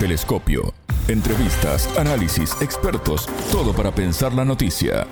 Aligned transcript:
Telescopio. 0.00 0.72
Entrevistas, 1.08 1.86
análisis, 1.98 2.56
expertos, 2.62 3.28
todo 3.52 3.74
para 3.74 3.94
pensar 3.94 4.32
la 4.32 4.46
noticia. 4.46 5.06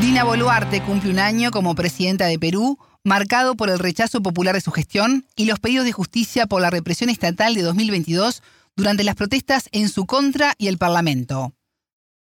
Dina 0.00 0.24
Boluarte 0.24 0.82
cumple 0.82 1.10
un 1.10 1.20
año 1.20 1.52
como 1.52 1.76
presidenta 1.76 2.26
de 2.26 2.36
Perú, 2.36 2.76
marcado 3.04 3.54
por 3.54 3.70
el 3.70 3.78
rechazo 3.78 4.20
popular 4.20 4.56
de 4.56 4.62
su 4.62 4.72
gestión 4.72 5.26
y 5.36 5.44
los 5.44 5.60
pedidos 5.60 5.84
de 5.84 5.92
justicia 5.92 6.46
por 6.46 6.60
la 6.60 6.70
represión 6.70 7.08
estatal 7.08 7.54
de 7.54 7.62
2022 7.62 8.42
durante 8.74 9.04
las 9.04 9.14
protestas 9.14 9.68
en 9.70 9.88
su 9.88 10.06
contra 10.06 10.54
y 10.58 10.66
el 10.66 10.76
Parlamento. 10.76 11.52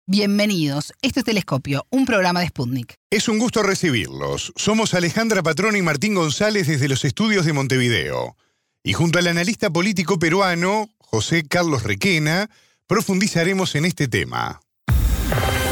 Bienvenidos, 0.08 0.92
esto 1.04 1.20
es 1.20 1.26
Telescopio, 1.28 1.86
un 1.92 2.08
programa 2.08 2.40
de 2.40 2.48
Sputnik. 2.48 2.96
Es 3.12 3.30
un 3.30 3.38
gusto 3.38 3.62
recibirlos. 3.62 4.54
Somos 4.56 4.96
Alejandra 4.96 5.44
Patrón 5.44 5.76
y 5.76 5.84
Martín 5.84 6.16
González 6.16 6.66
desde 6.66 6.90
los 6.90 7.06
estudios 7.06 7.46
de 7.46 7.54
Montevideo. 7.54 8.36
Y 8.84 8.94
junto 8.94 9.20
al 9.20 9.28
analista 9.28 9.70
político 9.70 10.18
peruano, 10.18 10.90
José 11.12 11.44
Carlos 11.50 11.82
Requena, 11.82 12.52
profundizaremos 12.86 13.74
en 13.74 13.86
este 13.86 14.08
tema. 14.08 14.62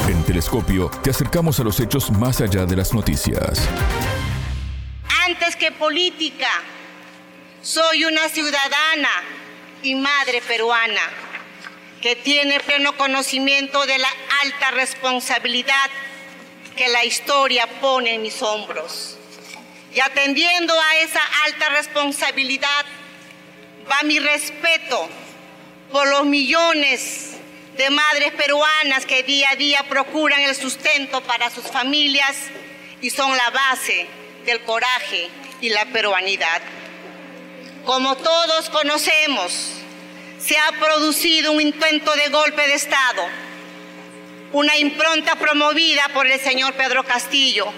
En 0.09 0.23
Telescopio 0.23 0.89
te 1.03 1.11
acercamos 1.11 1.59
a 1.59 1.63
los 1.63 1.79
hechos 1.79 2.09
más 2.09 2.41
allá 2.41 2.65
de 2.65 2.75
las 2.75 2.91
noticias. 2.91 3.59
Antes 5.27 5.55
que 5.55 5.71
política, 5.71 6.49
soy 7.61 8.05
una 8.05 8.27
ciudadana 8.29 9.11
y 9.83 9.93
madre 9.93 10.41
peruana 10.41 11.01
que 12.01 12.15
tiene 12.15 12.59
pleno 12.59 12.97
conocimiento 12.97 13.85
de 13.85 13.99
la 13.99 14.09
alta 14.43 14.71
responsabilidad 14.71 15.91
que 16.75 16.87
la 16.87 17.05
historia 17.05 17.67
pone 17.79 18.15
en 18.15 18.23
mis 18.23 18.41
hombros. 18.41 19.19
Y 19.93 19.99
atendiendo 19.99 20.73
a 20.73 20.95
esa 21.03 21.21
alta 21.45 21.69
responsabilidad 21.69 22.85
va 23.87 24.01
mi 24.03 24.17
respeto 24.17 25.07
por 25.91 26.07
los 26.07 26.25
millones 26.25 27.31
de 27.77 27.89
madres 27.89 28.33
peruanas 28.33 29.05
que 29.05 29.23
día 29.23 29.51
a 29.51 29.55
día 29.55 29.83
procuran 29.87 30.41
el 30.41 30.55
sustento 30.55 31.21
para 31.21 31.49
sus 31.49 31.65
familias 31.65 32.35
y 33.01 33.09
son 33.09 33.35
la 33.37 33.49
base 33.51 34.07
del 34.45 34.61
coraje 34.61 35.29
y 35.61 35.69
la 35.69 35.85
peruanidad. 35.85 36.61
Como 37.85 38.17
todos 38.17 38.69
conocemos, 38.69 39.73
se 40.39 40.57
ha 40.57 40.71
producido 40.79 41.51
un 41.51 41.61
intento 41.61 42.13
de 42.15 42.29
golpe 42.29 42.67
de 42.67 42.73
Estado, 42.73 43.27
una 44.53 44.75
impronta 44.77 45.35
promovida 45.35 46.09
por 46.13 46.27
el 46.27 46.39
señor 46.39 46.73
Pedro 46.73 47.03
Castillo, 47.03 47.71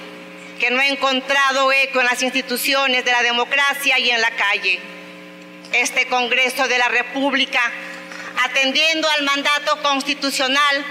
que 0.59 0.71
no 0.71 0.79
ha 0.79 0.87
encontrado 0.87 1.71
eco 1.71 1.99
en 1.99 2.07
las 2.07 2.23
instituciones 2.23 3.05
de 3.05 3.11
la 3.11 3.23
democracia 3.23 3.99
y 3.99 4.09
en 4.09 4.21
la 4.21 4.31
calle. 4.31 4.79
Este 5.71 6.07
Congreso 6.07 6.67
de 6.67 6.77
la 6.77 6.87
República 6.87 7.61
atendiendo 8.43 9.09
al 9.09 9.23
mandato 9.23 9.81
constitucional, 9.81 10.85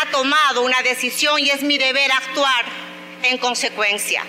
ha 0.00 0.10
tomado 0.10 0.62
una 0.62 0.80
decisión 0.82 1.38
y 1.40 1.50
es 1.50 1.62
mi 1.62 1.78
deber 1.78 2.10
actuar 2.12 2.64
en 3.22 3.38
consecuencia. 3.38 4.22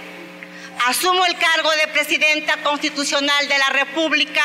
Asumo 0.87 1.25
el 1.25 1.35
cargo 1.37 1.71
de 1.71 1.87
Presidenta 1.89 2.57
Constitucional 2.63 3.47
de 3.47 3.57
la 3.57 3.69
República 3.69 4.41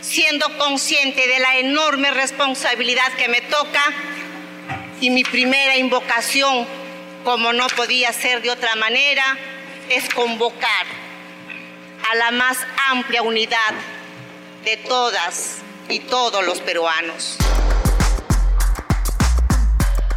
siendo 0.00 0.58
consciente 0.58 1.26
de 1.26 1.38
la 1.40 1.58
enorme 1.58 2.10
responsabilidad 2.10 3.12
que 3.14 3.28
me 3.28 3.40
toca 3.42 3.82
y 5.00 5.10
mi 5.10 5.24
primera 5.24 5.76
invocación, 5.76 6.66
como 7.24 7.52
no 7.52 7.66
podía 7.68 8.12
ser 8.12 8.42
de 8.42 8.50
otra 8.50 8.74
manera, 8.76 9.36
es 9.88 10.08
convocar 10.14 10.86
a 12.10 12.14
la 12.14 12.30
más 12.30 12.58
amplia 12.90 13.22
unidad 13.22 13.74
de 14.64 14.76
todas 14.76 15.62
y 15.90 15.98
todos 15.98 16.44
los 16.46 16.60
peruanos. 16.60 17.36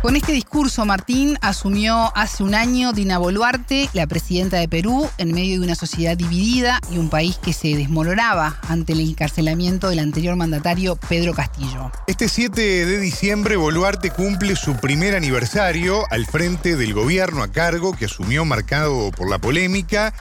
Con 0.03 0.17
este 0.17 0.33
discurso, 0.33 0.85
Martín 0.85 1.37
asumió 1.41 2.11
hace 2.13 2.43
un 2.43 2.55
año 2.55 2.91
Dina 2.91 3.17
Boluarte, 3.17 3.89
la 3.93 4.05
presidenta 4.05 4.57
de 4.57 4.67
Perú, 4.67 5.09
en 5.17 5.31
medio 5.31 5.57
de 5.57 5.65
una 5.65 5.75
sociedad 5.75 6.17
dividida 6.17 6.81
y 6.91 6.97
un 6.97 7.09
país 7.09 7.37
que 7.37 7.53
se 7.53 7.77
desmoronaba 7.77 8.59
ante 8.67 8.91
el 8.91 8.99
encarcelamiento 8.99 9.87
del 9.87 9.99
anterior 9.99 10.35
mandatario 10.35 10.97
Pedro 10.97 11.33
Castillo. 11.33 11.89
Este 12.05 12.27
7 12.27 12.85
de 12.85 12.99
diciembre, 12.99 13.55
Boluarte 13.55 14.11
cumple 14.11 14.57
su 14.57 14.75
primer 14.75 15.15
aniversario 15.15 16.03
al 16.11 16.25
frente 16.25 16.75
del 16.75 16.93
gobierno 16.93 17.41
a 17.41 17.53
cargo 17.53 17.95
que 17.95 18.05
asumió 18.05 18.43
marcado 18.43 19.09
por 19.11 19.29
la 19.29 19.39
polémica 19.39 20.13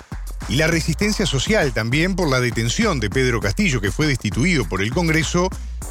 y 0.48 0.56
la 0.56 0.66
resistencia 0.66 1.26
social 1.26 1.72
también 1.72 2.16
por 2.16 2.28
la 2.28 2.40
detención 2.40 3.00
de 3.00 3.10
Pedro 3.10 3.40
Castillo, 3.40 3.80
que 3.80 3.92
fue 3.92 4.06
destituido 4.06 4.68
por 4.68 4.82
el 4.82 4.92
Congreso, 4.92 5.48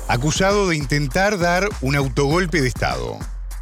acusado 0.08 0.68
de 0.68 0.76
intentar 0.76 1.38
dar 1.40 1.68
un 1.82 1.96
autogolpe 1.96 2.62
de 2.62 2.68
Estado. 2.68 3.18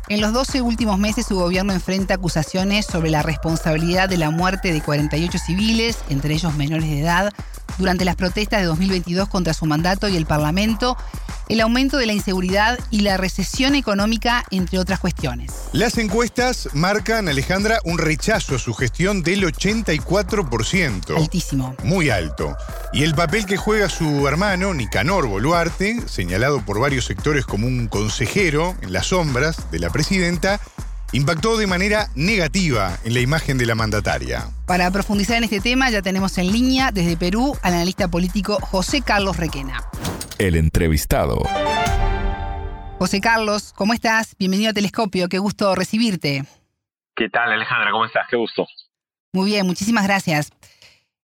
En 0.10 0.22
los 0.22 0.34
12 0.34 0.64
últimos 0.64 0.98
meses 0.98 1.28
su 1.28 1.36
gobierno 1.36 1.72
enfrenta 1.72 2.16
acusaciones 2.16 2.88
sobre 2.88 3.12
la 3.12 3.22
responsabilidad 3.22 4.10
de 4.10 4.18
la 4.18 4.32
muerte 4.32 4.74
de 4.74 4.82
48 4.82 5.38
civiles, 5.38 6.00
entre 6.10 6.34
ellos 6.34 6.56
menores 6.56 6.90
de 6.90 7.02
edad, 7.02 7.32
durante 7.78 8.06
las 8.06 8.16
protestas 8.16 8.62
de 8.62 8.68
2022 8.68 9.30
contra 9.30 9.54
su 9.54 9.66
mandato 9.66 10.08
y 10.08 10.18
el 10.18 10.26
Parlamento, 10.26 10.98
el 11.50 11.62
aumento 11.62 11.98
de 11.98 12.06
la 12.06 12.14
inseguridad 12.14 12.78
y 12.92 13.02
la 13.02 13.18
recesión 13.18 13.76
económica, 13.76 14.46
entre 14.52 14.78
otras 14.78 15.00
cuestiones. 15.00 15.52
Las 15.74 15.98
encuestas 15.98 16.70
marcan, 16.74 17.28
Alejandra, 17.28 17.80
un 17.84 17.98
rechazo 17.98 18.56
a 18.56 18.60
su 18.60 18.74
gestión 18.74 19.24
del 19.24 19.44
84%. 19.44 21.18
Altísimo. 21.18 21.76
Muy 21.84 22.12
alto. 22.12 22.56
Y 22.94 23.04
el 23.04 23.16
papel 23.16 23.46
que 23.46 23.58
juega 23.58 23.90
su 23.90 24.28
hermano, 24.28 24.74
Nicanor 24.74 25.28
Boluarte, 25.28 26.08
señalado 26.08 26.64
por 26.64 26.80
varios 26.80 27.06
sectores 27.06 27.46
como 27.46 27.68
un 27.68 27.88
consejero 27.88 28.76
en 28.82 28.94
las 28.94 29.08
sombras 29.08 29.72
de 29.72 29.80
la 29.80 29.90
presidenta, 29.90 30.60
impactó 31.12 31.58
de 31.58 31.68
manera 31.68 32.08
negativa 32.16 32.98
en 33.04 33.14
la 33.14 33.20
imagen 33.20 33.58
de 33.58 33.66
la 33.66 33.76
mandataria. 33.76 34.48
Para 34.66 34.92
profundizar 34.92 35.38
en 35.38 35.46
este 35.46 35.60
tema 35.60 35.90
ya 35.90 36.02
tenemos 36.02 36.38
en 36.38 36.52
línea 36.52 36.92
desde 36.92 37.18
Perú 37.18 37.58
al 37.64 37.74
analista 37.74 38.08
político 38.08 38.60
José 38.62 39.02
Carlos 39.02 39.38
Requena. 39.38 39.84
El 40.38 40.56
entrevistado. 40.56 41.44
José 43.00 43.22
Carlos, 43.22 43.74
¿cómo 43.76 43.94
estás? 43.94 44.36
Bienvenido 44.38 44.72
a 44.72 44.74
Telescopio, 44.74 45.30
qué 45.30 45.40
gusto 45.40 45.74
recibirte. 45.74 46.44
¿Qué 47.16 47.30
tal 47.30 47.52
Alejandra? 47.52 47.92
¿Cómo 47.92 48.06
estás? 48.06 48.28
Qué 48.30 48.38
gusto. 48.38 48.68
Muy 49.34 49.52
bien, 49.52 49.66
muchísimas 49.66 50.06
gracias. 50.06 50.52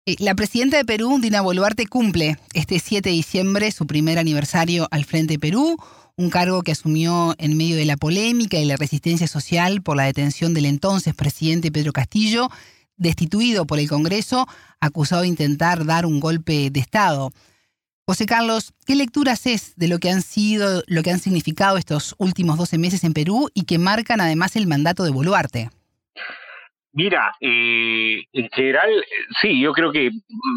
Eh, 0.05 0.15
la 0.19 0.33
presidenta 0.33 0.77
de 0.77 0.85
Perú, 0.85 1.19
Dina 1.21 1.41
Boluarte, 1.41 1.85
cumple 1.85 2.37
este 2.53 2.79
7 2.79 3.09
de 3.09 3.15
diciembre 3.15 3.71
su 3.71 3.85
primer 3.85 4.17
aniversario 4.17 4.87
al 4.89 5.05
frente 5.05 5.33
de 5.33 5.39
Perú, 5.39 5.77
un 6.21 6.29
cargo 6.29 6.61
que 6.61 6.71
asumió 6.71 7.33
en 7.39 7.57
medio 7.57 7.75
de 7.75 7.85
la 7.85 7.97
polémica 7.97 8.57
y 8.57 8.65
la 8.65 8.77
resistencia 8.77 9.27
social 9.27 9.81
por 9.81 9.97
la 9.97 10.03
detención 10.03 10.53
del 10.53 10.65
entonces 10.65 11.15
presidente 11.15 11.71
Pedro 11.71 11.93
Castillo, 11.93 12.49
destituido 12.95 13.65
por 13.65 13.79
el 13.79 13.89
Congreso, 13.89 14.47
acusado 14.79 15.23
de 15.23 15.29
intentar 15.29 15.85
dar 15.85 16.05
un 16.05 16.19
golpe 16.19 16.69
de 16.69 16.79
Estado. 16.79 17.31
José 18.05 18.25
Carlos, 18.25 18.73
¿qué 18.85 18.95
lecturas 18.95 19.47
es 19.47 19.75
de 19.77 19.87
lo 19.87 19.97
que 19.99 20.09
han 20.09 20.21
sido, 20.21 20.83
lo 20.87 21.01
que 21.01 21.11
han 21.11 21.19
significado 21.19 21.77
estos 21.77 22.13
últimos 22.19 22.57
12 22.57 22.77
meses 22.77 23.03
en 23.03 23.13
Perú 23.13 23.49
y 23.53 23.63
que 23.63 23.79
marcan 23.79 24.21
además 24.21 24.55
el 24.55 24.67
mandato 24.67 25.03
de 25.03 25.11
Boluarte? 25.11 25.69
Mira, 26.93 27.31
eh, 27.39 28.23
en 28.33 28.49
general, 28.49 28.89
sí, 29.41 29.61
yo 29.61 29.71
creo 29.71 29.93
que 29.93 30.09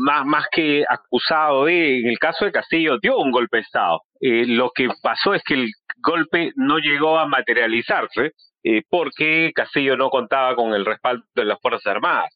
más, 0.04 0.26
más 0.26 0.46
que 0.50 0.84
acusado 0.88 1.66
de, 1.66 2.00
en 2.00 2.08
el 2.08 2.18
caso 2.18 2.44
de 2.44 2.50
Castillo, 2.52 2.98
dio 3.00 3.18
un 3.18 3.30
golpe 3.30 3.58
de 3.58 3.62
Estado. 3.62 4.02
Eh, 4.26 4.46
lo 4.46 4.70
que 4.74 4.88
pasó 5.02 5.34
es 5.34 5.42
que 5.42 5.52
el 5.52 5.70
golpe 5.98 6.52
no 6.56 6.78
llegó 6.78 7.18
a 7.18 7.26
materializarse 7.26 8.32
eh, 8.62 8.80
porque 8.88 9.52
Castillo 9.54 9.98
no 9.98 10.08
contaba 10.08 10.56
con 10.56 10.72
el 10.72 10.86
respaldo 10.86 11.26
de 11.34 11.44
las 11.44 11.60
Fuerzas 11.60 11.86
Armadas. 11.86 12.34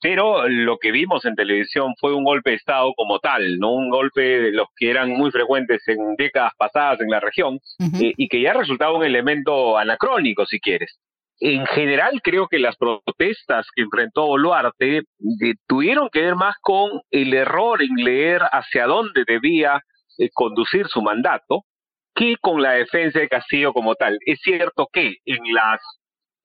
Pero 0.00 0.48
lo 0.48 0.78
que 0.78 0.92
vimos 0.92 1.26
en 1.26 1.34
televisión 1.34 1.92
fue 2.00 2.14
un 2.14 2.24
golpe 2.24 2.50
de 2.50 2.56
Estado 2.56 2.90
como 2.96 3.18
tal, 3.18 3.58
no 3.58 3.74
un 3.74 3.90
golpe 3.90 4.22
de 4.22 4.52
los 4.52 4.68
que 4.76 4.90
eran 4.90 5.10
muy 5.10 5.30
frecuentes 5.30 5.86
en 5.88 6.16
décadas 6.16 6.52
pasadas 6.56 7.00
en 7.02 7.10
la 7.10 7.20
región 7.20 7.58
y 8.00 8.28
que 8.28 8.40
ya 8.40 8.52
resultaba 8.54 8.96
un 8.96 9.04
elemento 9.04 9.76
anacrónico, 9.76 10.46
si 10.46 10.58
quieres. 10.58 10.98
En 11.40 11.66
general 11.66 12.20
creo 12.22 12.48
que 12.48 12.58
las 12.58 12.76
protestas 12.76 13.66
que 13.74 13.82
enfrentó 13.82 14.26
Boluarte 14.26 14.98
eh, 14.98 15.02
tuvieron 15.66 16.08
que 16.10 16.22
ver 16.22 16.34
más 16.34 16.56
con 16.62 16.90
el 17.10 17.34
error 17.34 17.82
en 17.82 17.94
leer 17.96 18.42
hacia 18.52 18.86
dónde 18.86 19.24
debía 19.26 19.80
eh, 20.18 20.30
conducir 20.32 20.86
su 20.88 21.02
mandato 21.02 21.64
que 22.14 22.36
con 22.40 22.62
la 22.62 22.72
defensa 22.72 23.20
de 23.20 23.28
Castillo 23.28 23.72
como 23.72 23.94
tal. 23.94 24.18
Es 24.24 24.40
cierto 24.42 24.88
que 24.92 25.16
en 25.24 25.52
las 25.52 25.80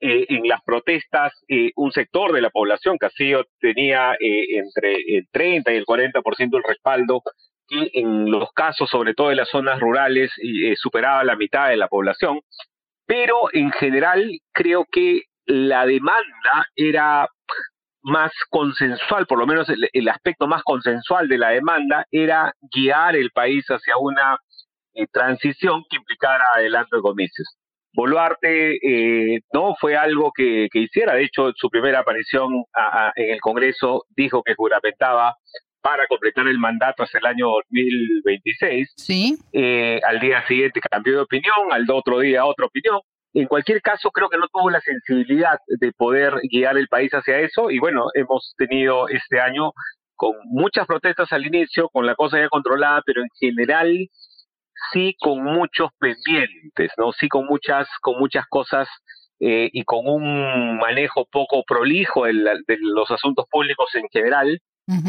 eh, 0.02 0.26
en 0.30 0.48
las 0.48 0.62
protestas 0.64 1.32
un 1.76 1.92
sector 1.92 2.34
de 2.34 2.42
la 2.42 2.50
población, 2.50 2.98
Castillo 2.98 3.46
tenía 3.60 4.16
entre 4.20 4.96
el 4.96 5.28
30 5.32 5.72
y 5.72 5.76
el 5.76 5.86
40% 5.86 6.50
del 6.50 6.64
respaldo, 6.64 7.22
que 7.68 7.92
en 7.94 8.32
los 8.32 8.52
casos, 8.52 8.90
sobre 8.90 9.14
todo 9.14 9.30
en 9.30 9.38
las 9.38 9.50
zonas 9.50 9.80
rurales, 9.80 10.32
superaba 10.76 11.24
la 11.24 11.36
mitad 11.36 11.70
de 11.70 11.78
la 11.78 11.88
población 11.88 12.40
pero 13.12 13.50
en 13.52 13.72
general 13.74 14.40
creo 14.54 14.86
que 14.90 15.24
la 15.46 15.86
demanda 15.86 16.66
era 16.78 17.28
más 18.04 18.32
consensual, 18.50 19.26
por 19.28 19.40
lo 19.40 19.46
menos 19.46 19.68
el, 19.70 20.10
aspecto 20.10 20.48
más 20.48 20.64
consensual 20.64 21.28
de 21.28 21.38
la 21.38 21.50
demanda 21.50 22.06
era 22.12 22.54
guiar 22.74 23.16
el 23.16 23.32
país 23.32 23.66
hacia 23.68 23.98
una 23.98 24.40
eh, 24.94 25.06
transición 25.12 25.84
que 25.90 25.98
cara 26.20 26.46
adelante 26.56 26.96
de 26.96 27.02
comicios. 27.02 27.48
Boluarte 27.94 28.78
eh, 28.78 29.42
no 29.54 29.76
fue 29.80 29.98
algo 29.98 30.32
que, 30.34 30.70
hiciera, 30.74 31.16
de 31.16 31.24
hecho, 31.24 31.52
su 31.56 31.70
primera 31.70 32.00
aparición 32.00 32.64
en 33.16 33.34
el 33.34 33.42
Congreso 33.42 34.06
dijo 34.16 34.44
que 34.44 34.56
juramentaba 34.56 35.36
para 35.82 36.06
completar 36.08 36.48
el 36.48 36.60
mandato 36.60 37.04
hasta 37.04 37.18
el 37.18 37.26
año 37.26 37.48
2026. 37.70 38.94
Sí. 38.96 39.38
Eh, 39.52 40.00
al 40.08 40.20
día 40.20 40.46
siguiente 40.48 40.80
cambió 40.80 41.14
de 41.14 41.22
opinión, 41.22 41.72
al 41.72 41.90
otro 41.90 42.20
día 42.20 42.46
otra 42.46 42.68
opinión. 42.68 43.00
En 43.34 43.48
cualquier 43.48 43.82
caso, 43.82 44.12
creo 44.12 44.30
que 44.30 44.38
no 44.38 44.48
tuvo 44.50 44.70
la 44.70 44.82
sensibilidad 44.82 45.58
de 45.68 45.92
poder 45.94 46.34
guiar 46.52 46.78
el 46.78 46.88
país 46.88 47.12
hacia 47.14 47.40
eso 47.40 47.72
y 47.72 47.80
bueno, 47.80 48.08
hemos 48.14 48.54
tenido 48.58 49.08
este 49.08 49.40
año 49.40 49.72
con 50.16 50.36
muchas 50.46 50.86
protestas 50.86 51.32
al 51.32 51.46
inicio, 51.46 51.90
con 51.90 52.06
la 52.06 52.16
cosa 52.16 52.40
ya 52.40 52.50
controlada, 52.50 53.02
pero 53.06 53.22
en 53.22 53.30
general 53.40 54.10
sí 54.92 55.16
con 55.20 55.44
muchos 55.44 55.90
pendientes, 55.98 56.92
¿no? 56.98 57.12
Sí 57.14 57.28
con 57.30 57.46
muchas, 57.46 57.88
con 58.02 58.20
muchas 58.20 58.46
cosas 58.48 58.88
eh, 59.40 59.70
y 59.72 59.84
con 59.84 60.08
un 60.08 60.78
manejo 60.78 61.26
poco 61.26 61.64
prolijo 61.64 62.26
de, 62.26 62.34
los 62.34 63.10
asuntos 63.10 63.46
públicos 63.50 63.90
en 63.96 64.08
general, 64.10 64.60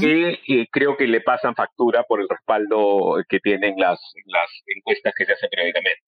que 0.01 0.39
eh, 0.47 0.67
creo 0.71 0.97
que 0.97 1.09
le 1.09 1.21
pasan 1.21 1.57
factura 1.57 2.05
por 2.05 2.21
el 2.21 2.29
respaldo 2.29 3.17
que 3.29 3.41
tienen 3.41 3.75
las, 3.77 4.01
las 4.27 4.49
encuestas 4.77 5.13
que 5.17 5.27
se 5.27 5.33
hacen 5.33 5.51
periódicamente. 5.51 6.03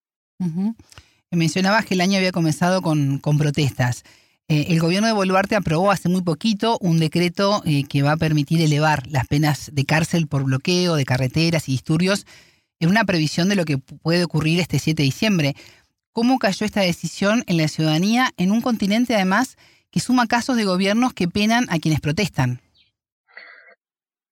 Mencionabas 1.30 1.84
que 1.84 1.94
el 1.94 2.00
año 2.00 2.18
había 2.18 2.32
comenzado 2.32 2.82
con, 2.82 3.18
con 3.18 3.38
protestas. 3.38 4.04
Eh, 4.46 4.66
el 4.68 4.78
gobierno 4.78 5.06
de 5.06 5.14
Boluarte 5.14 5.56
aprobó 5.56 5.90
hace 5.90 6.08
muy 6.08 6.22
poquito 6.22 6.78
un 6.80 6.98
decreto 6.98 7.62
que 7.88 8.02
va 8.02 8.12
a 8.12 8.16
permitir 8.16 8.60
elevar 8.60 9.06
las 9.06 9.26
penas 9.26 9.70
de 9.72 9.84
cárcel 9.86 10.26
por 10.26 10.44
bloqueo 10.44 10.96
de 10.96 11.06
carreteras 11.06 11.68
y 11.68 11.72
disturbios 11.72 12.26
en 12.78 12.90
una 12.90 13.04
previsión 13.04 13.48
de 13.48 13.56
lo 13.56 13.64
que 13.64 13.78
puede 13.78 14.24
ocurrir 14.24 14.60
este 14.60 14.78
7 14.78 15.02
de 15.02 15.06
diciembre. 15.06 15.56
¿Cómo 16.12 16.38
cayó 16.38 16.66
esta 16.66 16.82
decisión 16.82 17.42
en 17.46 17.56
la 17.56 17.68
ciudadanía 17.68 18.32
en 18.36 18.50
un 18.50 18.60
continente 18.60 19.14
además 19.14 19.56
que 19.90 20.00
suma 20.00 20.26
casos 20.26 20.56
de 20.56 20.64
gobiernos 20.64 21.14
que 21.14 21.26
penan 21.26 21.66
a 21.70 21.78
quienes 21.78 22.00
protestan? 22.00 22.60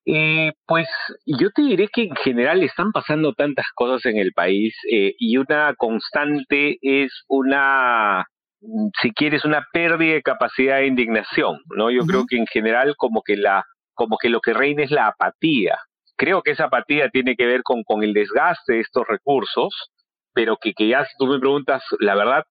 Eh, 0.04 0.52
pues 0.66 0.88
yo 1.26 1.50
te 1.50 1.62
diré 1.62 1.88
que 1.88 2.02
en 2.02 2.16
general 2.16 2.62
están 2.62 2.90
pasando 2.90 3.34
tantas 3.34 3.66
cosas 3.75 4.04
en 4.06 4.19
el 4.19 4.32
país 4.32 4.75
eh, 4.90 5.14
y 5.19 5.37
una 5.37 5.75
constante 5.76 6.78
es 6.82 7.12
una, 7.28 8.26
si 9.00 9.12
quieres, 9.12 9.44
una 9.44 9.66
pérdida 9.72 10.14
de 10.14 10.22
capacidad 10.22 10.78
de 10.78 10.87
indignación, 10.87 11.60
¿no? 11.76 11.90
Yo 11.90 12.04
creo 12.04 12.26
que 12.26 12.37
en 12.37 12.46
general 12.46 12.94
como 12.96 13.22
que 13.22 13.37
la, 13.37 13.64
como 13.94 14.16
que 14.19 14.28
lo 14.28 14.40
que 14.40 14.54
reina 14.54 14.82
es 14.82 14.90
la 14.90 15.06
apatía, 15.06 15.78
creo 16.16 16.43
que 16.43 16.52
esa 16.52 16.64
apatía 16.64 17.08
tiene 17.10 17.37
que 17.37 17.46
ver 17.46 17.62
con, 17.62 17.84
con 17.84 18.02
el 18.02 18.12
desgaste 18.12 18.75
de 18.75 18.81
estos 18.81 19.06
recursos, 19.06 19.93
pero 20.32 20.56
que, 20.56 20.72
que 20.72 20.88
ya 20.88 21.04
si 21.04 21.12
tú 21.19 21.26
me 21.26 21.38
preguntas, 21.38 21.82
la 22.00 22.14
verdad, 22.14 22.44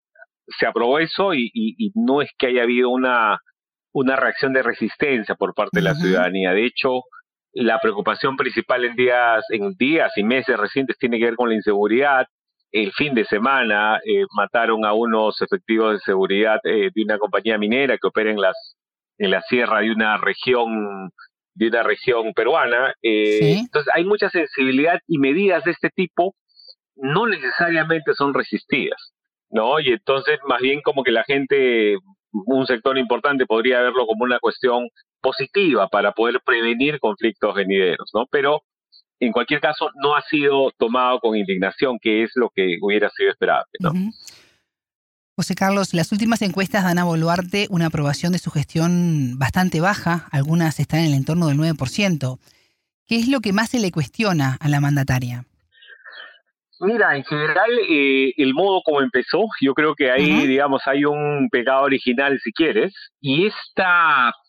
se 0.59 0.65
aprobó 0.65 0.99
eso 0.99 1.33
y, 1.33 1.49
y, 1.53 1.91
no 1.95 2.21
es 2.21 2.29
que 2.37 2.47
haya 2.47 2.63
habido 2.63 2.89
una, 2.89 3.39
una 3.93 4.15
reacción 4.15 4.53
de 4.53 4.63
resistencia 4.63 5.35
por 5.35 5.53
parte 5.53 5.79
de 5.79 5.83
la 5.83 5.95
ciudadanía. 5.95 6.51
De 6.51 6.65
hecho, 6.65 7.03
la 7.53 7.79
preocupación 7.79 8.37
principal 8.37 8.85
en 8.85 8.95
días, 8.95 9.43
en 9.49 9.73
días 9.77 10.11
y 10.15 10.23
meses 10.23 10.57
recientes 10.57 10.97
tiene 10.97 11.19
que 11.19 11.25
ver 11.25 11.35
con 11.35 11.49
la 11.49 11.55
inseguridad. 11.55 12.27
El 12.71 12.93
fin 12.93 13.13
de 13.13 13.25
semana 13.25 13.99
eh, 14.05 14.25
mataron 14.35 14.85
a 14.85 14.93
unos 14.93 15.41
efectivos 15.41 15.93
de 15.93 15.99
seguridad 15.99 16.59
eh, 16.63 16.89
de 16.93 17.03
una 17.03 17.17
compañía 17.17 17.57
minera 17.57 17.97
que 17.97 18.07
opera 18.07 18.31
en 18.31 18.39
las 18.39 18.75
en 19.17 19.29
la 19.29 19.41
sierra 19.41 19.81
de 19.81 19.91
una 19.91 20.17
región 20.17 21.11
de 21.53 21.67
una 21.67 21.83
región 21.83 22.33
peruana. 22.33 22.93
Eh, 23.01 23.57
entonces 23.59 23.91
hay 23.93 24.05
mucha 24.05 24.29
sensibilidad 24.29 24.99
y 25.07 25.17
medidas 25.17 25.63
de 25.65 25.71
este 25.71 25.89
tipo 25.89 26.35
no 26.95 27.27
necesariamente 27.27 28.13
son 28.13 28.33
resistidas, 28.33 29.13
¿no? 29.49 29.79
Y 29.79 29.89
entonces 29.89 30.39
más 30.47 30.61
bien 30.61 30.81
como 30.81 31.03
que 31.03 31.11
la 31.11 31.23
gente, 31.23 31.97
un 32.31 32.65
sector 32.65 32.97
importante 32.97 33.45
podría 33.45 33.81
verlo 33.81 34.05
como 34.05 34.23
una 34.23 34.39
cuestión 34.39 34.87
positiva 35.21 35.87
para 35.87 36.11
poder 36.11 36.41
prevenir 36.45 36.99
conflictos 36.99 37.55
venideros, 37.55 38.09
¿no? 38.13 38.25
Pero 38.31 38.63
en 39.19 39.31
cualquier 39.31 39.61
caso 39.61 39.89
no 40.03 40.15
ha 40.15 40.21
sido 40.23 40.71
tomado 40.71 41.19
con 41.19 41.37
indignación, 41.37 41.99
que 42.01 42.23
es 42.23 42.31
lo 42.35 42.49
que 42.49 42.77
hubiera 42.81 43.09
sido 43.11 43.29
esperable, 43.29 43.71
¿no? 43.79 43.93
José 45.35 45.55
Carlos, 45.55 45.93
las 45.93 46.11
últimas 46.11 46.41
encuestas 46.41 46.83
dan 46.83 46.99
a 46.99 47.03
Boluarte 47.03 47.67
una 47.69 47.87
aprobación 47.87 48.33
de 48.33 48.39
su 48.39 48.51
gestión 48.51 49.39
bastante 49.39 49.79
baja, 49.79 50.27
algunas 50.31 50.79
están 50.79 50.99
en 50.99 51.07
el 51.07 51.13
entorno 51.13 51.47
del 51.47 51.57
9%. 51.57 52.37
¿Qué 53.07 53.15
es 53.15 53.27
lo 53.27 53.39
que 53.39 53.53
más 53.53 53.69
se 53.69 53.79
le 53.79 53.91
cuestiona 53.91 54.57
a 54.59 54.69
la 54.69 54.81
mandataria? 54.81 55.45
Mira, 56.83 57.15
en 57.15 57.23
general, 57.23 57.69
eh, 57.87 58.33
el 58.37 58.55
modo 58.55 58.81
como 58.83 59.01
empezó, 59.01 59.45
yo 59.61 59.75
creo 59.75 59.93
que 59.93 60.09
ahí, 60.09 60.47
digamos, 60.47 60.81
hay 60.87 61.05
un 61.05 61.47
pecado 61.51 61.83
original, 61.83 62.39
si 62.43 62.51
quieres, 62.51 62.91
y 63.19 63.45
este 63.45 63.83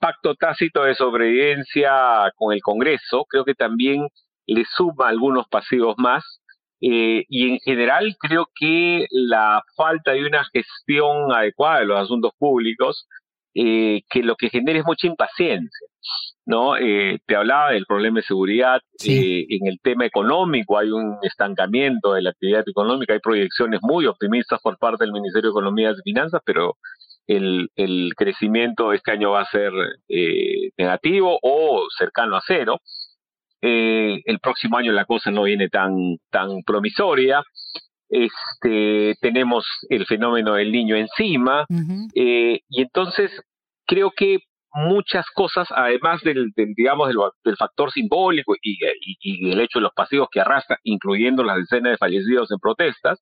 pacto 0.01 0.35
tácito 0.35 0.85
de 0.85 0.95
sobrevivencia 0.95 2.33
con 2.37 2.55
el 2.55 2.63
Congreso, 2.63 3.27
creo 3.29 3.45
que 3.45 3.55
también 3.55 4.09
le 4.47 4.65
suma 4.65 5.09
algunos 5.09 5.47
pasivos 5.49 5.95
más, 5.99 6.41
eh, 6.81 7.25
y 7.29 7.51
en 7.51 7.59
general 7.61 8.17
creo 8.19 8.49
que 8.55 9.07
la 9.11 9.63
falta 9.77 10.13
de 10.13 10.25
una 10.25 10.43
gestión 10.55 11.33
adecuada 11.33 11.81
de 11.81 11.87
los 11.87 12.01
asuntos 12.01 12.33
públicos, 12.39 13.07
eh, 13.55 14.03
que 14.09 14.23
lo 14.23 14.37
que 14.37 14.51
genera 14.51 14.79
es 14.79 14.85
mucha 14.85 15.07
impaciencia. 15.07 15.87
¿no? 16.45 16.77
Eh, 16.77 17.21
te 17.25 17.37
hablaba 17.37 17.71
del 17.71 17.87
problema 17.87 18.19
de 18.19 18.27
seguridad, 18.27 18.81
en 19.05 19.67
el 19.69 19.79
tema 19.81 20.07
económico 20.07 20.77
hay 20.77 20.91
un 20.91 21.19
estancamiento 21.23 22.15
de 22.15 22.23
la 22.23 22.31
actividad 22.31 22.65
económica, 22.67 23.13
hay 23.13 23.21
proyecciones 23.21 23.79
muy 23.83 24.07
optimistas 24.07 24.61
por 24.61 24.77
parte 24.77 25.05
del 25.05 25.13
Ministerio 25.13 25.51
de 25.51 25.53
Economía 25.53 25.93
y 25.93 26.03
Finanzas, 26.03 26.41
pero 26.45 26.79
el, 27.29 27.71
el 27.77 28.13
crecimiento 28.17 28.93
este 28.93 29.13
año 29.13 29.31
va 29.31 29.43
a 29.43 29.51
ser 29.51 29.73
negativo 30.77 31.39
o 31.43 31.87
cercano 31.97 32.37
a 32.37 32.43
cero. 32.45 32.81
Eh, 33.65 34.21
el 34.25 34.41
próximo 34.41 34.77
año 34.77 34.91
la 34.91 35.05
cosa 35.05 35.31
no 35.31 35.45
viene 35.45 35.69
tan, 35.69 35.95
tan 36.31 36.63
promisoria. 36.67 37.43
Este, 38.13 39.15
tenemos 39.23 39.65
el 39.89 40.05
fenómeno 40.05 40.53
del 40.53 40.71
niño 40.71 40.97
encima. 40.97 41.65
Eh, 42.15 42.61
y 42.69 42.83
entonces 42.83 43.31
creo 43.87 44.13
que 44.15 44.41
muchas 44.75 45.25
cosas, 45.35 45.69
además 45.71 46.21
del, 46.23 46.53
digamos, 46.77 47.09
del, 47.43 47.57
factor 47.57 47.91
simbólico 47.91 48.55
y, 48.63 48.79
y, 49.21 49.51
el 49.51 49.61
hecho 49.61 49.79
de 49.79 49.85
los 49.85 49.95
pasivos 49.95 50.29
que 50.31 50.41
arrastra, 50.41 50.79
incluyendo 50.83 51.43
las 51.43 51.57
decenas 51.57 51.93
de 51.93 51.97
fallecidos 51.97 52.51
en 52.51 52.59
protestas, 52.59 53.19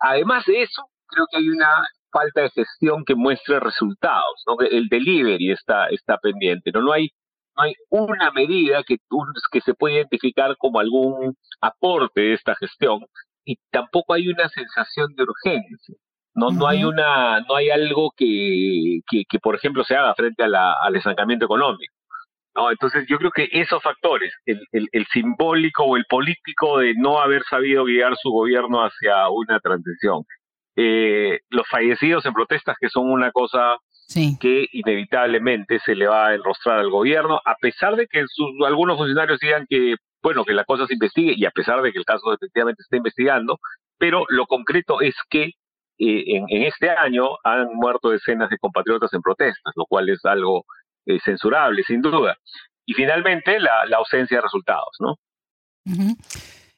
además 0.00 0.46
de 0.46 0.62
eso, 0.62 0.82
creo 1.06 1.26
que 1.30 1.36
hay 1.36 1.50
una 1.50 1.68
falta 2.10 2.40
de 2.40 2.50
gestión 2.50 3.04
que 3.04 3.14
muestre 3.14 3.60
resultados, 3.60 4.42
¿no? 4.46 4.56
El 4.66 4.88
delivery 4.88 5.50
está, 5.52 5.88
está 5.88 6.16
pendiente, 6.16 6.72
¿no? 6.72 6.80
No 6.80 6.92
hay 6.92 7.10
no 7.56 7.62
hay 7.62 7.74
una 7.88 8.30
medida 8.32 8.82
que, 8.82 8.98
que 9.50 9.60
se 9.62 9.74
pueda 9.74 9.96
identificar 9.96 10.56
como 10.58 10.78
algún 10.78 11.34
aporte 11.60 12.20
de 12.20 12.34
esta 12.34 12.54
gestión 12.54 13.00
y 13.46 13.56
tampoco 13.70 14.12
hay 14.12 14.28
una 14.28 14.48
sensación 14.48 15.14
de 15.14 15.22
urgencia. 15.22 15.94
No, 16.34 16.50
no 16.50 16.66
hay 16.66 16.84
una, 16.84 17.40
no 17.40 17.56
hay 17.56 17.70
algo 17.70 18.12
que, 18.14 19.00
que, 19.08 19.38
por 19.38 19.54
ejemplo, 19.54 19.84
se 19.84 19.96
haga 19.96 20.14
frente 20.14 20.42
a 20.42 20.48
la, 20.48 20.74
al 20.74 20.94
estancamiento 20.94 21.46
económico. 21.46 21.94
¿no? 22.54 22.70
Entonces 22.70 23.06
yo 23.08 23.16
creo 23.16 23.30
que 23.30 23.48
esos 23.52 23.82
factores, 23.82 24.34
el, 24.44 24.60
el, 24.72 25.06
simbólico 25.06 25.84
o 25.84 25.96
el 25.96 26.04
político 26.06 26.78
de 26.78 26.94
no 26.94 27.20
haber 27.20 27.42
sabido 27.44 27.84
guiar 27.84 28.16
su 28.20 28.30
gobierno 28.30 28.84
hacia 28.84 29.28
una 29.30 29.60
transición, 29.60 30.24
eh, 30.76 31.40
los 31.48 31.66
fallecidos 31.68 32.26
en 32.26 32.34
protestas 32.34 32.76
que 32.78 32.90
son 32.90 33.10
una 33.10 33.32
cosa 33.32 33.78
que 34.40 34.66
inevitablemente 34.72 35.78
se 35.80 35.94
le 35.94 36.06
va 36.06 36.28
a 36.28 36.34
enrostrar 36.34 36.78
al 36.78 36.90
gobierno, 36.90 37.40
a 37.44 37.54
pesar 37.56 37.96
de 37.96 38.06
que 38.06 38.24
algunos 38.66 38.98
funcionarios 38.98 39.38
digan 39.40 39.66
que, 39.68 39.96
bueno, 40.26 40.44
que 40.44 40.54
la 40.54 40.64
cosa 40.64 40.88
se 40.88 40.94
investigue 40.94 41.34
y 41.36 41.44
a 41.44 41.52
pesar 41.52 41.80
de 41.82 41.92
que 41.92 42.00
el 42.00 42.04
caso 42.04 42.34
efectivamente 42.34 42.82
está 42.82 42.96
investigando, 42.96 43.60
pero 43.96 44.24
lo 44.28 44.46
concreto 44.46 45.00
es 45.00 45.14
que 45.30 45.52
eh, 45.98 46.24
en, 46.48 46.62
este 46.64 46.90
año 46.90 47.36
han 47.44 47.68
muerto 47.74 48.10
decenas 48.10 48.50
de 48.50 48.58
compatriotas 48.58 49.14
en 49.14 49.22
protestas, 49.22 49.72
lo 49.76 49.86
cual 49.86 50.08
es 50.08 50.24
algo 50.24 50.64
eh, 51.06 51.20
censurable, 51.24 51.84
sin 51.84 52.02
duda. 52.02 52.36
Y 52.84 52.94
finalmente, 52.94 53.60
la, 53.60 53.84
ausencia 53.96 54.38
de 54.38 54.42
resultados, 54.42 54.96
¿no? 54.98 55.14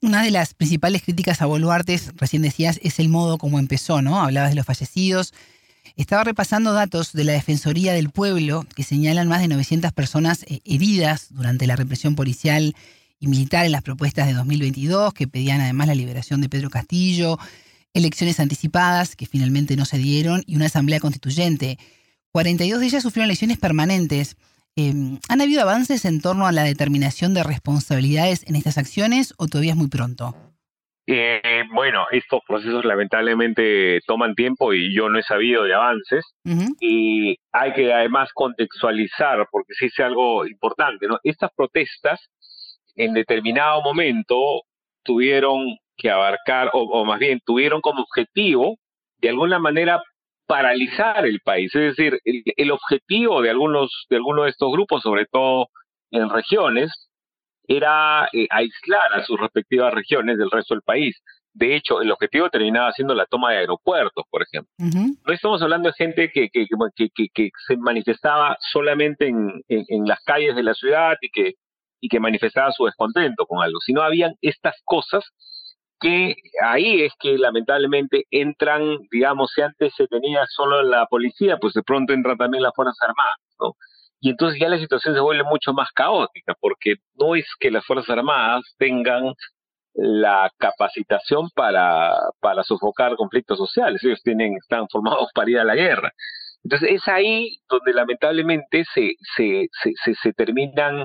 Una 0.03 0.23
de 0.23 0.31
las 0.31 0.53
principales 0.53 1.03
críticas 1.03 1.41
a 1.41 1.47
Boluarte, 1.47 1.99
recién 2.17 2.43
decías, 2.43 2.79
es 2.83 2.99
el 2.99 3.09
modo 3.09 3.39
como 3.39 3.59
empezó, 3.59 4.03
¿no? 4.03 4.21
Hablabas 4.21 4.51
de 4.51 4.57
los 4.57 4.67
fallecidos, 4.67 5.33
estaba 5.97 6.23
repasando 6.23 6.75
datos 6.75 7.15
de 7.15 7.25
la 7.25 7.33
Defensoría 7.33 7.95
del 7.95 8.11
Pueblo 8.11 8.67
que 8.77 8.83
señalan 8.83 9.27
más 9.27 9.41
de 9.41 9.49
900 9.49 9.91
personas 9.93 10.43
eh, 10.43 10.61
heridas 10.67 11.29
durante 11.31 11.67
la 11.67 11.77
represión 11.77 12.15
policial 12.15 12.75
y 13.21 13.27
militar 13.29 13.67
en 13.67 13.73
las 13.73 13.83
propuestas 13.83 14.27
de 14.27 14.35
2022, 14.35 15.13
que 15.13 15.27
pedían 15.27 15.61
además 15.61 15.89
la 15.89 15.95
liberación 15.95 16.41
de 16.41 16.49
Pedro 16.49 16.71
Castillo, 16.71 17.39
elecciones 17.93 18.41
anticipadas 18.41 19.17
que 19.17 19.27
finalmente 19.27 19.77
no 19.77 19.85
se 19.85 19.99
dieron 19.99 20.43
y 20.47 20.57
una 20.57 20.67
asamblea 20.67 21.01
constituyente. 21.01 21.79
42 22.33 22.81
de 22.81 22.87
ellas 22.87 23.03
sufrieron 23.03 23.29
lesiones 23.29 23.59
permanentes. 23.59 24.37
Em, 24.77 25.19
¿Han 25.29 25.41
habido 25.41 25.63
avances 25.63 26.05
en 26.05 26.21
torno 26.21 26.47
a 26.47 26.53
la 26.53 26.63
determinación 26.63 27.35
de 27.35 27.43
responsabilidades 27.43 28.45
en 28.49 28.55
estas 28.55 28.79
acciones 28.79 29.35
o 29.37 29.49
todavía 29.49 29.73
es 29.73 29.77
muy 29.77 29.89
pronto? 29.89 30.37
Eh, 31.11 31.65
bueno, 31.73 32.05
estos 32.11 32.43
procesos 32.47 32.85
lamentablemente 32.85 33.99
toman 34.07 34.35
tiempo 34.35 34.75
y 34.75 34.95
yo 34.95 35.09
no 35.09 35.19
he 35.19 35.23
sabido 35.23 35.65
de 35.65 35.73
avances 35.73 36.23
y 36.81 37.35
hay 37.51 37.73
que 37.73 37.95
además 37.95 38.29
contextualizar 38.35 39.49
porque 39.51 39.73
sí 39.73 39.87
es 39.87 39.99
algo 40.01 40.47
importante, 40.47 41.07
¿no? 41.07 41.19
Estas 41.25 41.51
protestas 41.57 42.29
en 42.99 43.15
determinado 43.15 43.81
momento 43.83 44.63
tuvieron 45.03 45.79
que 45.97 46.11
abarcar 46.11 46.71
o, 46.75 46.83
o 46.83 47.05
más 47.05 47.19
bien 47.19 47.41
tuvieron 47.45 47.81
como 47.81 48.03
objetivo 48.03 48.77
de 49.19 49.31
alguna 49.31 49.59
manera 49.59 50.03
paralizar 50.47 51.27
el 51.27 51.41
país, 51.41 51.75
es 51.75 51.97
decir, 51.97 52.21
el, 52.25 52.43
el 52.57 52.71
objetivo 52.71 53.43
de 53.43 53.51
algunos 53.51 54.07
de 54.09 54.17
algunos 54.17 54.45
de 54.45 54.51
estos 54.51 54.73
grupos, 54.73 55.03
sobre 55.03 55.27
todo 55.27 55.69
en 56.11 56.31
regiones, 56.31 57.09
era 57.69 58.29
eh, 58.33 58.47
aislar 58.51 59.13
a 59.13 59.25
sus 59.25 59.39
respectivas 59.39 59.93
regiones 59.93 60.39
del 60.39 60.51
resto 60.51 60.75
del 60.75 60.83
país. 60.83 61.21
De 61.53 61.77
hecho, 61.77 62.01
el 62.01 62.11
objetivo 62.11 62.49
terminaba 62.51 62.93
siendo 62.93 63.15
la 63.15 63.27
toma 63.27 63.51
de 63.53 63.59
aeropuertos, 63.59 64.25
por 64.31 64.43
ejemplo. 64.43 64.73
No 64.79 65.33
estamos 65.33 65.61
hablando 65.61 65.89
de 65.89 65.95
gente 65.95 66.31
que, 66.33 66.49
que, 66.51 66.67
que, 66.95 67.29
que 67.35 67.51
se 67.67 67.77
manifestaba 67.77 68.57
solamente 68.73 69.27
en, 69.27 69.63
en, 69.69 70.07
las 70.07 70.21
calles 70.25 70.55
de 70.55 70.63
la 70.63 70.75
ciudad 70.75 71.17
y 71.21 71.29
que, 71.31 71.55
y 72.01 72.09
que 72.09 72.21
manifestaba 72.21 72.73
su 72.73 72.85
descontento 72.85 73.47
con 73.47 73.63
algo, 73.63 73.79
sino 73.81 74.03
habían 74.03 74.35
estas 74.41 74.75
cosas 74.85 75.25
que 76.01 76.37
ahí 76.65 77.03
es 77.03 77.13
que 77.19 77.37
lamentablemente 77.39 78.25
entran, 78.31 78.99
digamos, 79.11 79.53
si 79.53 79.63
antes 79.63 79.93
se 79.97 80.07
tenía 80.07 80.45
solo 80.49 80.83
la 80.83 81.07
policía, 81.07 81.59
pues 81.59 81.75
de 81.75 81.83
pronto 81.83 82.13
entran 82.13 82.39
también 82.39 82.63
las 82.63 82.73
Fuerzas 82.75 82.97
Armadas, 83.01 83.39
¿no? 83.61 83.75
Y 84.21 84.31
entonces 84.31 84.61
ya 84.61 84.69
la 84.69 84.79
situación 84.79 85.15
se 85.15 85.21
vuelve 85.21 85.45
mucho 85.45 85.73
más 85.73 85.91
caótica, 85.93 86.55
porque 86.61 86.97
no 87.15 87.35
es 87.35 87.47
que 87.59 87.71
las 87.71 87.85
Fuerzas 87.85 88.11
Armadas 88.11 88.63
tengan 88.79 89.35
la 89.95 90.51
capacitación 90.59 91.51
para, 91.55 92.15
para 92.41 92.63
sofocar 92.63 93.17
conflictos 93.17 93.59
sociales, 93.59 94.03
ellos 94.05 94.23
tienen, 94.23 94.55
están 94.55 94.89
formados 94.89 95.31
para 95.35 95.51
ir 95.51 95.59
a 95.59 95.65
la 95.65 95.75
guerra. 95.75 96.13
Entonces 96.63 96.91
es 96.93 97.09
ahí 97.09 97.59
donde 97.69 97.93
lamentablemente 97.93 98.85
se, 98.95 99.13
se, 99.37 99.69
se, 100.05 100.15
se, 100.15 100.33
terminan 100.33 101.05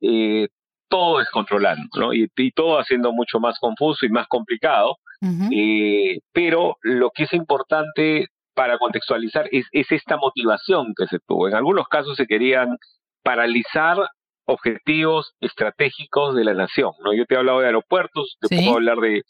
eh, 0.00 0.48
todo 0.88 1.18
descontrolando, 1.18 1.88
¿no? 1.98 2.12
Y, 2.12 2.28
y, 2.36 2.50
todo 2.52 2.78
haciendo 2.78 3.12
mucho 3.12 3.40
más 3.40 3.58
confuso 3.58 4.06
y 4.06 4.10
más 4.10 4.26
complicado. 4.28 4.96
Uh 5.20 5.26
-huh. 5.26 5.48
eh, 5.52 6.20
pero 6.32 6.76
lo 6.82 7.10
que 7.10 7.24
es 7.24 7.32
importante 7.32 8.28
para 8.54 8.78
contextualizar, 8.78 9.48
es, 9.50 9.66
es, 9.72 9.90
esta 9.92 10.16
motivación 10.16 10.94
que 10.96 11.06
se 11.06 11.18
tuvo. 11.26 11.48
En 11.48 11.54
algunos 11.54 11.88
casos 11.88 12.16
se 12.16 12.26
querían 12.26 12.78
paralizar 13.22 13.98
objetivos 14.46 15.34
estratégicos 15.40 16.34
de 16.34 16.44
la 16.44 16.54
nación. 16.54 16.92
¿no? 17.04 17.12
Yo 17.14 17.26
te 17.26 17.34
he 17.34 17.38
hablado 17.38 17.60
de 17.60 17.66
aeropuertos, 17.66 18.36
te 18.40 18.48
¿Sí? 18.48 18.56
puedo 18.62 18.76
hablar 18.76 18.98
de, 18.98 19.22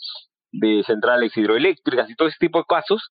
de 0.52 0.82
centrales 0.84 1.36
hidroeléctricas 1.36 2.10
y 2.10 2.14
todo 2.14 2.28
ese 2.28 2.38
tipo 2.38 2.58
de 2.58 2.64
casos 2.68 3.08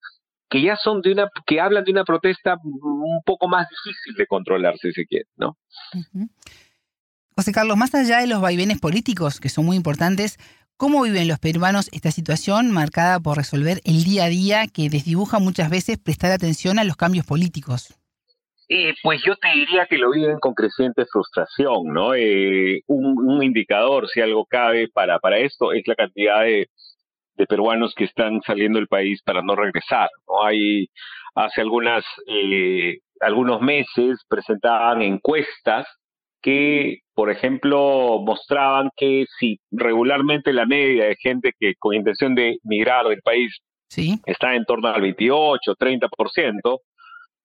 que 0.49 0.61
ya 0.61 0.75
son 0.75 1.01
de 1.01 1.13
una, 1.13 1.29
que 1.47 1.59
hablan 1.59 1.83
de 1.83 1.91
una 1.91 2.03
protesta 2.03 2.57
un 2.63 3.21
poco 3.25 3.47
más 3.47 3.67
difícil 3.69 4.13
de 4.15 4.27
controlar, 4.27 4.77
si 4.77 4.91
se 4.91 5.05
quiere, 5.05 5.25
¿no? 5.35 5.57
Uh 5.93 5.99
-huh. 5.99 6.29
José 7.35 7.51
Carlos, 7.51 7.77
más 7.77 7.93
allá 7.95 8.19
de 8.19 8.27
los 8.27 8.41
vaivenes 8.41 8.79
políticos, 8.79 9.39
que 9.39 9.49
son 9.49 9.65
muy 9.65 9.75
importantes, 9.75 10.37
¿Cómo 10.75 11.03
viven 11.03 11.27
los 11.27 11.39
peruanos 11.39 11.87
esta 11.93 12.11
situación 12.11 12.71
marcada 12.71 13.19
por 13.19 13.37
resolver 13.37 13.79
el 13.85 14.03
día 14.03 14.25
a 14.25 14.27
día 14.27 14.65
que 14.67 14.89
desdibuja 14.89 15.39
muchas 15.39 15.69
veces 15.69 15.97
prestar 15.97 16.31
atención 16.31 16.79
a 16.79 16.83
los 16.83 16.97
cambios 16.97 17.25
políticos? 17.25 17.95
Eh, 18.67 18.93
pues 19.03 19.21
yo 19.25 19.35
te 19.35 19.49
diría 19.49 19.85
que 19.85 19.97
lo 19.97 20.11
viven 20.11 20.39
con 20.39 20.53
creciente 20.53 21.05
frustración, 21.05 21.93
¿no? 21.93 22.15
Eh, 22.15 22.81
un, 22.87 23.43
indicador, 23.43 24.09
si 24.09 24.19
algo 24.19 24.45
cabe 24.45 24.87
para, 24.87 25.19
para 25.19 25.37
esto, 25.37 25.73
es 25.73 25.83
la 25.87 25.95
cantidad 25.95 26.41
de, 26.41 26.67
de, 27.35 27.45
peruanos 27.45 27.93
que 27.95 28.05
están 28.05 28.41
saliendo 28.41 28.79
del 28.79 28.87
país 28.87 29.21
para 29.23 29.41
no 29.41 29.55
regresar, 29.55 30.09
¿no? 30.27 30.43
Hay, 30.43 30.87
hace 31.35 31.61
algunas, 31.61 32.03
eh, 32.27 32.97
algunos 33.19 33.61
meses 33.61 34.19
presentaban 34.27 35.01
encuestas 35.01 35.85
que, 36.41 37.02
por 37.13 37.29
ejemplo, 37.29 38.19
mostraban 38.25 38.89
que 38.95 39.25
si 39.39 39.59
regularmente 39.71 40.51
la 40.51 40.65
media 40.65 41.05
de 41.05 41.15
gente 41.15 41.51
que 41.59 41.73
con 41.77 41.93
intención 41.93 42.35
de 42.35 42.57
migrar 42.63 43.07
del 43.07 43.21
país 43.21 43.59
sí. 43.89 44.19
está 44.25 44.55
en 44.55 44.65
torno 44.65 44.87
al 44.87 45.01
28, 45.01 45.75
30%, 45.75 46.79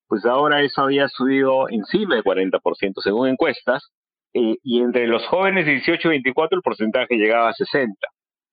pues 0.07 0.25
ahora 0.25 0.63
eso 0.63 0.83
había 0.83 1.09
subido 1.09 1.69
encima 1.69 2.15
del 2.15 2.25
40% 2.25 2.61
según 3.03 3.29
encuestas, 3.29 3.91
eh, 4.35 4.57
y 4.63 4.81
entre 4.81 5.07
los 5.07 5.27
jóvenes 5.27 5.67
de 5.67 5.73
18 5.73 6.09
y 6.09 6.11
24 6.11 6.57
el 6.57 6.63
porcentaje 6.63 7.17
llegaba 7.17 7.51
a 7.51 7.55
60. 7.55 7.95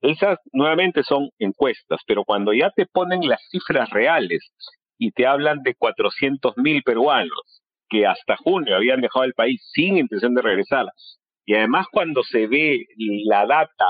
Esas 0.01 0.37
nuevamente 0.51 1.03
son 1.03 1.29
encuestas, 1.39 2.01
pero 2.05 2.23
cuando 2.25 2.53
ya 2.53 2.69
te 2.75 2.85
ponen 2.85 3.27
las 3.27 3.41
cifras 3.49 3.89
reales 3.89 4.51
y 4.97 5.11
te 5.11 5.25
hablan 5.25 5.63
de 5.63 5.75
400 5.75 6.57
mil 6.57 6.83
peruanos, 6.83 7.63
que 7.95 8.05
hasta 8.05 8.35
junio 8.37 8.75
habían 8.75 9.01
dejado 9.01 9.25
el 9.25 9.33
país 9.33 9.61
sin 9.73 9.97
intención 9.97 10.33
de 10.35 10.41
regresar. 10.41 10.85
Y 11.45 11.55
además 11.55 11.87
cuando 11.91 12.23
se 12.23 12.47
ve 12.47 12.85
la 13.25 13.45
data 13.45 13.85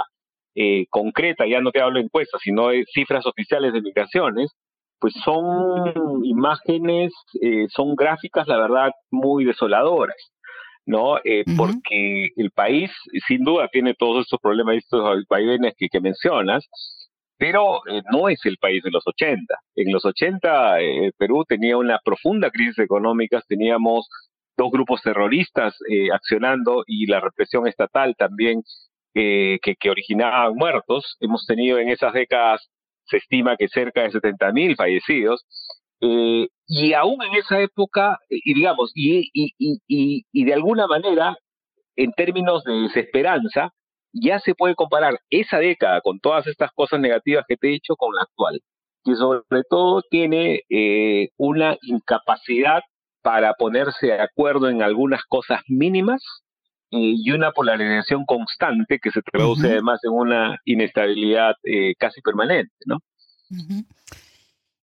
eh, 0.56 0.86
concreta, 0.90 1.46
ya 1.48 1.62
no 1.62 1.72
te 1.72 1.82
hablo 1.82 2.00
de 2.00 2.06
encuestas, 2.06 2.42
sino 2.44 2.70
de 2.70 2.86
cifras 2.94 3.26
oficiales 3.26 3.74
de 3.74 3.82
migraciones, 3.82 4.52
pues 5.00 5.14
son 5.24 6.24
imágenes, 6.24 7.14
eh, 7.42 7.68
son 7.70 7.96
gráficas, 7.96 8.48
la 8.48 8.58
verdad, 8.58 8.92
muy 9.12 9.44
desoladoras, 9.46 10.16
¿no? 10.86 11.18
Eh, 11.18 11.44
uh 11.46 11.50
-huh. 11.50 11.58
Porque 11.58 12.30
el 12.36 12.52
país, 12.52 12.92
sin 13.28 13.44
duda, 13.44 13.68
tiene 13.72 13.94
todos 13.94 14.22
estos 14.22 14.40
problemas, 14.40 14.78
estos 14.78 15.24
vaivenes 15.30 15.74
que, 15.78 15.88
que 15.90 16.00
mencionas, 16.00 16.66
pero 17.38 17.86
eh, 17.88 18.02
no 18.12 18.30
es 18.30 18.46
el 18.46 18.58
país 18.58 18.84
de 18.84 18.92
los 18.92 19.06
80. 19.06 19.56
En 19.76 19.92
los 19.92 20.06
80 20.06 20.82
eh, 20.82 21.12
Perú 21.18 21.44
tenía 21.48 21.78
una 21.78 22.00
profunda 22.04 22.50
crisis 22.50 22.80
económica, 22.80 23.42
teníamos 23.48 24.08
dos 24.58 24.72
grupos 24.72 25.02
terroristas 25.02 25.76
eh, 25.90 26.12
accionando 26.14 26.84
y 26.88 27.08
la 27.08 27.20
represión 27.20 27.68
estatal 27.68 28.16
también 28.18 28.64
que, 29.14 29.60
que, 29.62 29.90
originaban 29.90 30.56
muertos. 30.56 31.16
Hemos 31.20 31.46
tenido 31.46 31.80
en 31.80 31.90
esas 31.90 32.14
décadas, 32.14 32.70
se 33.06 33.18
estima 33.18 33.56
que 33.58 33.70
cerca 33.70 34.04
de 34.04 34.12
70 34.12 34.52
mil 34.52 34.76
fallecidos. 34.76 35.46
Eh, 36.02 36.48
y 36.68 36.94
aún 36.94 37.22
en 37.24 37.36
esa 37.36 37.62
época, 37.62 38.20
y 38.30 38.54
digamos, 38.54 38.92
y, 38.94 39.30
y, 39.34 39.54
y, 39.58 40.26
y 40.32 40.46
de 40.46 40.54
alguna 40.54 40.88
manera, 40.88 41.38
en 41.96 42.12
términos 42.12 42.64
de 42.66 42.74
desesperanza, 42.74 43.72
ya 44.16 44.40
se 44.40 44.56
puede 44.56 44.76
comparar 44.76 45.20
esa 45.30 45.58
década 45.60 46.02
con 46.02 46.20
todas 46.20 46.48
estas 46.48 46.72
cosas 46.74 47.00
negativas 47.00 47.46
que 47.48 47.58
te 47.58 47.68
he 47.68 47.72
dicho 47.72 47.96
con 47.96 48.16
la 48.16 48.22
actual, 48.24 48.62
que 49.04 49.16
sobre 49.16 49.64
todo 49.70 50.02
tiene 50.10 50.62
eh, 50.70 51.30
una 51.38 51.78
incapacidad 51.82 52.82
para 53.22 53.54
ponerse 53.54 54.08
de 54.08 54.22
acuerdo 54.22 54.70
en 54.70 54.82
algunas 54.82 55.22
cosas 55.28 55.62
mínimas 55.68 56.22
eh, 56.92 57.16
y 57.18 57.32
una 57.32 57.52
polarización 57.52 58.26
constante 58.26 59.00
que 59.00 59.12
se 59.12 59.22
traduce 59.22 59.62
uh 59.62 59.70
-huh. 59.70 59.72
además 59.72 60.00
en 60.04 60.12
una 60.12 60.60
inestabilidad 60.64 61.56
eh, 61.64 61.94
casi 61.98 62.22
permanente, 62.22 62.72
¿no? 62.86 62.98
Uh 63.52 63.56
-huh. 63.56 63.86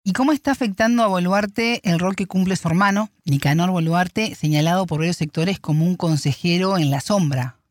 ¿Y 0.05 0.13
cómo 0.13 0.33
está 0.33 0.51
afectando 0.51 1.05
a 1.05 1.07
Boluarte 1.07 1.81
el 1.85 2.01
rol 2.01 2.17
que 2.17 2.27
cumple 2.27 2.57
su 2.57 2.67
hermano, 2.67 3.11
Nicanor 3.25 3.71
Boluarte, 3.71 4.35
señalado 4.35 4.85
por 4.85 4.99
varios 4.99 5.17
sectores 5.17 5.61
como 5.61 5.87
un 5.87 5.97
consejero 5.97 6.77
en 6.77 6.91
la 6.91 7.01
sombra? 7.01 7.62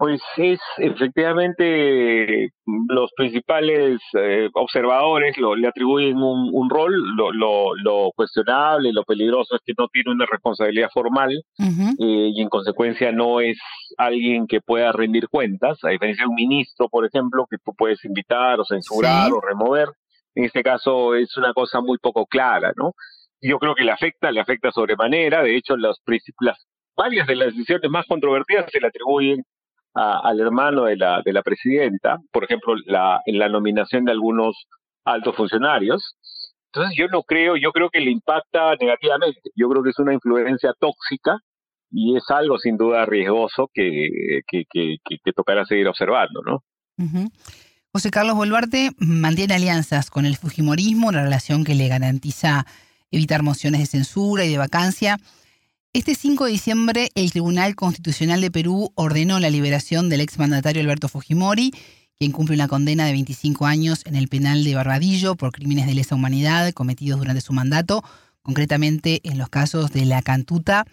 Pues 0.00 0.22
es 0.38 0.58
efectivamente 0.78 2.48
los 2.88 3.10
principales 3.14 4.00
eh, 4.14 4.48
observadores 4.54 5.36
lo, 5.36 5.54
le 5.54 5.68
atribuyen 5.68 6.16
un, 6.16 6.48
un 6.54 6.70
rol, 6.70 6.94
lo, 7.18 7.30
lo, 7.32 7.74
lo, 7.74 8.10
cuestionable, 8.16 8.94
lo 8.94 9.04
peligroso 9.04 9.56
es 9.56 9.60
que 9.62 9.74
no 9.76 9.88
tiene 9.88 10.12
una 10.12 10.24
responsabilidad 10.24 10.88
formal 10.90 11.28
uh 11.58 11.62
-huh. 11.62 11.90
eh, 11.98 12.30
y 12.34 12.40
en 12.40 12.48
consecuencia 12.48 13.12
no 13.12 13.42
es 13.42 13.58
alguien 13.98 14.46
que 14.46 14.62
pueda 14.62 14.90
rendir 14.90 15.28
cuentas, 15.28 15.76
a 15.84 15.90
diferencia 15.90 16.24
de 16.24 16.30
un 16.30 16.34
ministro, 16.34 16.88
por 16.88 17.04
ejemplo, 17.04 17.44
que 17.50 17.58
tú 17.62 17.74
puedes 17.76 18.02
invitar 18.02 18.58
o 18.58 18.64
censurar 18.64 19.26
sí. 19.26 19.32
o 19.34 19.40
remover. 19.42 19.88
En 20.34 20.44
este 20.44 20.62
caso 20.62 21.14
es 21.14 21.36
una 21.36 21.52
cosa 21.52 21.82
muy 21.82 21.98
poco 21.98 22.24
clara, 22.24 22.72
¿no? 22.74 22.94
Yo 23.42 23.58
creo 23.58 23.74
que 23.74 23.84
le 23.84 23.92
afecta, 23.92 24.32
le 24.32 24.40
afecta 24.40 24.72
sobremanera, 24.72 25.42
de 25.42 25.56
hecho 25.56 25.76
las, 25.76 26.00
las 26.40 26.66
varias 26.96 27.26
de 27.26 27.36
las 27.36 27.48
decisiones 27.48 27.90
más 27.90 28.06
controvertidas 28.06 28.64
se 28.72 28.80
le 28.80 28.86
atribuyen 28.86 29.44
a, 29.94 30.20
al 30.20 30.40
hermano 30.40 30.84
de 30.84 30.96
la, 30.96 31.22
de 31.24 31.32
la 31.32 31.42
presidenta, 31.42 32.18
por 32.32 32.44
ejemplo, 32.44 32.74
la, 32.86 33.20
en 33.26 33.38
la 33.38 33.48
nominación 33.48 34.04
de 34.04 34.12
algunos 34.12 34.56
altos 35.04 35.36
funcionarios. 35.36 36.14
Entonces 36.72 36.96
yo 36.96 37.08
no 37.08 37.22
creo, 37.22 37.56
yo 37.56 37.72
creo 37.72 37.90
que 37.90 38.00
le 38.00 38.10
impacta 38.10 38.76
negativamente. 38.76 39.50
Yo 39.56 39.68
creo 39.68 39.82
que 39.82 39.90
es 39.90 39.98
una 39.98 40.14
influencia 40.14 40.72
tóxica 40.78 41.38
y 41.90 42.16
es 42.16 42.24
algo 42.30 42.58
sin 42.58 42.76
duda 42.76 43.04
riesgoso 43.06 43.68
que, 43.74 44.42
que, 44.46 44.64
que, 44.70 44.96
que 45.04 45.32
tocará 45.32 45.64
seguir 45.64 45.88
observando, 45.88 46.42
¿no? 46.42 46.62
Uh. 46.98 47.28
José 47.92 48.12
Carlos 48.12 48.36
Boluarte 48.36 48.90
mantiene 48.98 49.54
alianzas 49.54 50.10
con 50.10 50.24
el 50.24 50.36
Fujimorismo, 50.36 51.08
una 51.08 51.24
relación 51.24 51.64
que 51.64 51.74
le 51.74 51.88
garantiza 51.88 52.64
evitar 53.10 53.42
mociones 53.42 53.80
de 53.80 53.86
censura 53.86 54.44
y 54.44 54.50
de 54.50 54.58
vacancia. 54.58 55.16
Este 55.92 56.14
5 56.14 56.44
de 56.44 56.52
diciembre, 56.52 57.08
el 57.16 57.32
Tribunal 57.32 57.74
Constitucional 57.74 58.40
de 58.40 58.52
Perú 58.52 58.92
ordenó 58.94 59.40
la 59.40 59.50
liberación 59.50 60.08
del 60.08 60.20
exmandatario 60.20 60.80
Alberto 60.80 61.08
Fujimori, 61.08 61.72
quien 62.16 62.30
cumple 62.30 62.54
una 62.54 62.68
condena 62.68 63.06
de 63.06 63.12
25 63.12 63.66
años 63.66 64.06
en 64.06 64.14
el 64.14 64.28
penal 64.28 64.62
de 64.62 64.76
Barbadillo 64.76 65.34
por 65.34 65.50
crímenes 65.50 65.88
de 65.88 65.94
lesa 65.94 66.14
humanidad 66.14 66.72
cometidos 66.74 67.18
durante 67.18 67.40
su 67.40 67.52
mandato, 67.52 68.04
concretamente 68.40 69.18
en 69.24 69.36
los 69.36 69.48
casos 69.48 69.90
de 69.90 70.04
la 70.04 70.22
Cantuta. 70.22 70.84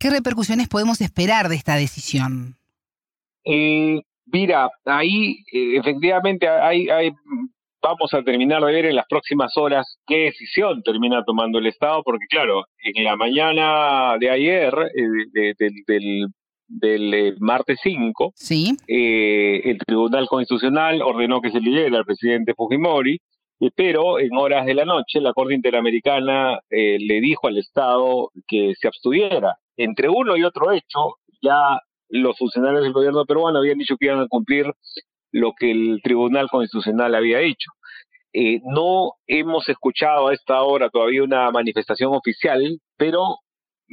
¿Qué 0.00 0.10
repercusiones 0.10 0.66
podemos 0.66 1.00
esperar 1.00 1.48
de 1.48 1.54
esta 1.54 1.76
decisión? 1.76 2.56
Eh, 3.44 4.02
mira, 4.26 4.68
ahí 4.84 5.44
eh, 5.52 5.76
efectivamente 5.76 6.48
hay, 6.48 6.88
hay, 6.88 7.12
vamos 7.82 8.14
a 8.14 8.22
terminar 8.22 8.62
de 8.62 8.72
ver 8.72 8.86
en 8.86 8.96
las 8.96 9.06
próximas 9.08 9.56
horas 9.56 9.98
qué 10.06 10.24
decisión 10.24 10.82
termina 10.82 11.24
tomando 11.24 11.58
el 11.58 11.66
Estado, 11.66 12.02
porque 12.04 12.26
claro, 12.28 12.64
en 12.82 13.04
la 13.04 13.16
mañana 13.16 14.16
de 14.18 14.30
ayer, 14.30 14.74
eh, 14.94 15.54
del, 15.58 16.26
del 16.68 17.14
eh, 17.14 17.34
martes 17.40 17.80
5, 17.82 18.32
¿Sí? 18.36 18.76
el 18.86 19.78
Tribunal 19.78 20.26
Constitucional 20.28 21.02
ordenó 21.02 21.40
que 21.40 21.50
se 21.50 21.60
libere 21.60 21.96
al 21.96 22.04
presidente 22.04 22.54
Fujimori, 22.54 23.18
pero 23.76 24.18
en 24.18 24.36
horas 24.36 24.66
de 24.66 24.74
la 24.74 24.84
noche 24.84 25.20
la 25.20 25.32
Corte 25.32 25.54
Interamericana 25.54 26.58
le 26.68 27.20
dijo 27.20 27.46
al 27.46 27.58
Estado 27.58 28.30
que 28.48 28.72
se 28.76 28.88
abstuviera. 28.88 29.56
Entre 29.76 30.08
uno 30.08 30.36
y 30.36 30.42
otro 30.42 30.72
hecho, 30.72 31.16
ya 31.40 31.78
los 32.08 32.36
funcionarios 32.36 32.82
del 32.82 32.92
gobierno 32.92 33.24
peruano 33.24 33.58
habían 33.58 33.78
dicho 33.78 33.96
que 33.96 34.06
iban 34.06 34.20
a 34.20 34.28
cumplir 34.28 34.66
lo 35.32 35.52
que 35.58 35.70
el 35.70 36.00
Tribunal 36.02 36.48
Constitucional 36.48 37.14
había 37.14 37.40
hecho. 37.40 37.70
Eh, 38.34 38.60
no 38.64 39.12
hemos 39.26 39.68
escuchado 39.68 40.28
a 40.28 40.34
esta 40.34 40.62
hora 40.62 40.88
todavía 40.88 41.22
una 41.22 41.50
manifestación 41.50 42.14
oficial, 42.14 42.78
pero 42.96 43.38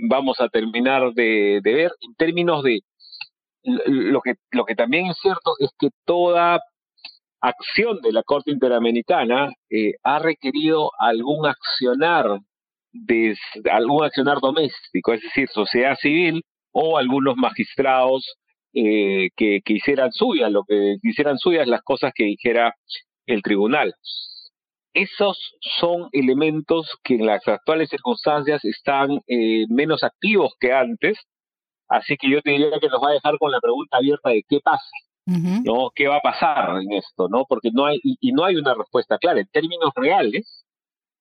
vamos 0.08 0.40
a 0.40 0.48
terminar 0.48 1.14
de, 1.14 1.60
ver 1.64 1.92
en 2.02 2.16
términos 2.16 2.64
de 2.64 2.82
lo 3.64 4.22
que, 4.22 4.36
lo 4.52 4.64
que 4.64 4.76
también 4.76 5.08
es 5.08 5.18
cierto 5.22 5.54
es 5.60 5.70
que 5.78 5.90
toda 6.06 6.62
acción 7.42 8.00
de 8.02 8.14
la 8.14 8.24
Corte 8.24 8.52
Interamericana 8.52 9.50
eh, 9.70 9.94
ha 10.04 10.20
requerido 10.20 10.92
algún 11.00 11.46
accionar 11.46 12.40
de 12.92 13.36
algún 13.72 14.04
accionar 14.04 14.40
doméstico, 14.42 15.14
es 15.14 15.22
decir, 15.22 15.48
sociedad 15.50 15.96
civil 15.96 16.44
o 16.72 16.98
algunos 16.98 17.36
magistrados 17.36 18.36
eh, 18.74 19.30
que, 19.36 19.62
que, 19.64 19.74
hicieran 19.74 20.12
suyas, 20.12 20.52
lo 20.52 20.64
que 20.64 20.98
hicieran 21.04 21.38
suyas 21.38 21.68
las 21.68 21.82
cosas 21.82 22.12
que 22.14 22.26
dijera 22.26 22.76
el 23.26 23.42
tribunal. 23.42 23.96
Esos 24.94 25.38
son 25.80 26.10
elementos 26.12 26.98
que 27.04 27.16
en 27.16 27.26
las 27.26 27.48
actuales 27.48 27.90
circunstancias 27.90 28.64
están 28.66 29.22
eh, 29.28 29.66
menos 29.70 30.04
activos 30.04 30.54
que 30.60 30.74
antes, 30.74 31.18
así 31.88 32.18
que 32.18 32.30
yo 32.30 32.42
te 32.42 32.52
diría 32.52 32.80
que 32.80 32.90
nos 32.90 33.02
va 33.02 33.10
a 33.10 33.14
dejar 33.14 33.38
con 33.38 33.52
la 33.52 33.60
pregunta 33.60 33.98
abierta 33.98 34.30
de 34.30 34.44
qué 34.48 34.60
pasa, 34.64 34.90
¿no? 35.26 35.92
¿Qué 35.94 36.08
va 36.08 36.18
a 36.18 36.22
pasar 36.22 36.82
en 36.82 36.92
esto, 36.94 37.28
no? 37.30 37.46
Porque 37.48 37.70
no 37.72 37.86
hay 37.86 38.00
y, 38.04 38.18
y 38.20 38.32
no 38.32 38.46
hay 38.46 38.56
una 38.56 38.74
respuesta 38.74 39.20
clara 39.20 39.40
en 39.40 39.48
términos 39.48 39.92
reales. 39.96 40.66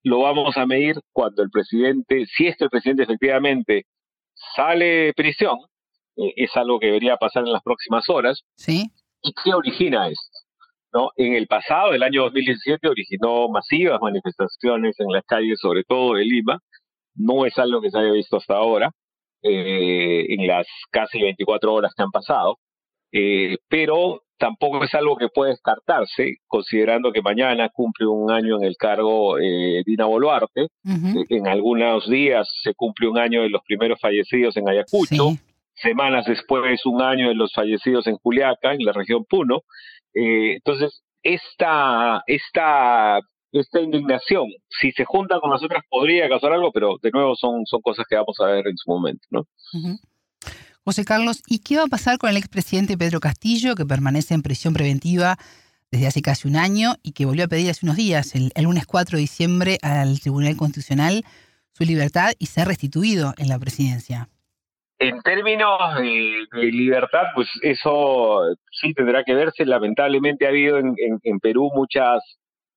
Lo 0.02 0.20
vamos 0.20 0.56
a 0.56 0.64
medir 0.64 0.98
cuando 1.12 1.42
el 1.42 1.50
presidente, 1.50 2.24
si 2.26 2.46
es 2.46 2.56
que 2.56 2.64
el 2.64 2.70
presidente 2.70 3.02
efectivamente 3.02 3.84
sale 4.56 4.84
de 4.84 5.12
prisión, 5.14 5.58
eh, 6.18 6.34
es 6.36 6.56
algo 6.56 6.78
que 6.78 6.86
debería 6.86 7.16
pasar 7.16 7.44
en 7.44 7.52
las 7.52 7.62
próximas 7.62 8.08
horas. 8.08 8.42
¿Sí? 8.56 8.90
¿Y 9.22 9.32
qué 9.32 9.54
origina 9.54 10.08
esto? 10.08 10.38
¿No? 10.92 11.10
En 11.16 11.34
el 11.34 11.46
pasado, 11.46 11.92
el 11.92 12.02
año 12.02 12.24
2017, 12.24 12.88
originó 12.88 13.48
masivas 13.48 14.00
manifestaciones 14.00 14.98
en 14.98 15.12
las 15.12 15.24
calles, 15.24 15.58
sobre 15.60 15.84
todo 15.84 16.14
de 16.14 16.24
Lima. 16.24 16.58
No 17.14 17.46
es 17.46 17.58
algo 17.58 17.80
que 17.80 17.90
se 17.90 17.98
haya 17.98 18.12
visto 18.12 18.36
hasta 18.36 18.54
ahora, 18.54 18.90
eh, 19.42 20.26
en 20.28 20.46
las 20.46 20.66
casi 20.90 21.20
24 21.20 21.72
horas 21.72 21.92
que 21.94 22.02
han 22.02 22.10
pasado. 22.10 22.56
Eh, 23.12 23.56
pero 23.68 24.22
tampoco 24.38 24.82
es 24.84 24.94
algo 24.94 25.16
que 25.16 25.28
puede 25.28 25.50
descartarse, 25.50 26.36
considerando 26.46 27.12
que 27.12 27.22
mañana 27.22 27.68
cumple 27.68 28.06
un 28.06 28.30
año 28.30 28.56
en 28.56 28.64
el 28.64 28.76
cargo 28.76 29.38
eh, 29.38 29.82
Dina 29.84 30.06
Boluarte. 30.06 30.68
En 30.84 31.48
algunos 31.48 32.08
días 32.08 32.48
se 32.62 32.74
cumple 32.74 33.08
un 33.08 33.18
año 33.18 33.42
de 33.42 33.50
los 33.50 33.62
primeros 33.62 34.00
fallecidos 34.00 34.56
en 34.56 34.68
Ayacucho. 34.68 35.32
Semanas 35.82 36.26
después, 36.26 36.84
un 36.86 37.02
año 37.02 37.28
de 37.28 37.34
los 37.34 37.52
fallecidos 37.52 38.06
en 38.06 38.16
Juliaca, 38.16 38.72
en 38.72 38.84
la 38.84 38.92
región 38.92 39.24
Puno. 39.28 39.62
Eh, 40.14 40.54
entonces, 40.54 41.02
esta, 41.22 42.22
esta, 42.26 43.20
esta 43.52 43.80
indignación, 43.80 44.46
si 44.68 44.92
se 44.92 45.04
junta 45.04 45.40
con 45.40 45.50
las 45.50 45.62
otras, 45.62 45.84
podría 45.88 46.28
causar 46.28 46.52
algo, 46.52 46.72
pero 46.72 46.96
de 47.02 47.10
nuevo 47.10 47.36
son, 47.36 47.66
son 47.66 47.80
cosas 47.80 48.06
que 48.08 48.16
vamos 48.16 48.36
a 48.40 48.46
ver 48.46 48.66
en 48.66 48.76
su 48.76 48.90
momento. 48.90 49.26
¿no? 49.30 49.46
José 50.84 51.04
Carlos, 51.04 51.42
¿y 51.46 51.58
qué 51.58 51.76
va 51.76 51.84
a 51.84 51.88
pasar 51.88 52.18
con 52.18 52.30
el 52.30 52.36
expresidente 52.36 52.96
Pedro 52.96 53.20
Castillo, 53.20 53.74
que 53.74 53.84
permanece 53.84 54.34
en 54.34 54.42
prisión 54.42 54.74
preventiva 54.74 55.36
desde 55.90 56.06
hace 56.06 56.22
casi 56.22 56.48
un 56.48 56.56
año 56.56 56.96
y 57.02 57.12
que 57.12 57.26
volvió 57.26 57.44
a 57.44 57.48
pedir 57.48 57.70
hace 57.70 57.84
unos 57.84 57.96
días, 57.96 58.34
el, 58.34 58.50
lunes 58.62 58.86
4 58.86 59.16
de 59.16 59.20
diciembre, 59.20 59.78
al 59.82 60.20
Tribunal 60.20 60.56
Constitucional 60.56 61.24
su 61.72 61.84
libertad 61.84 62.32
y 62.38 62.46
ser 62.46 62.66
restituido 62.68 63.34
en 63.36 63.48
la 63.48 63.58
presidencia? 63.58 64.28
En 65.00 65.22
términos 65.22 65.78
de, 65.96 66.46
libertad, 66.72 67.26
pues 67.34 67.48
eso 67.62 68.40
sí 68.72 68.92
tendrá 68.94 69.22
que 69.22 69.34
verse. 69.34 69.64
Lamentablemente 69.64 70.44
ha 70.44 70.48
habido 70.48 70.78
en, 70.78 71.40
Perú 71.40 71.70
muchas 71.72 72.20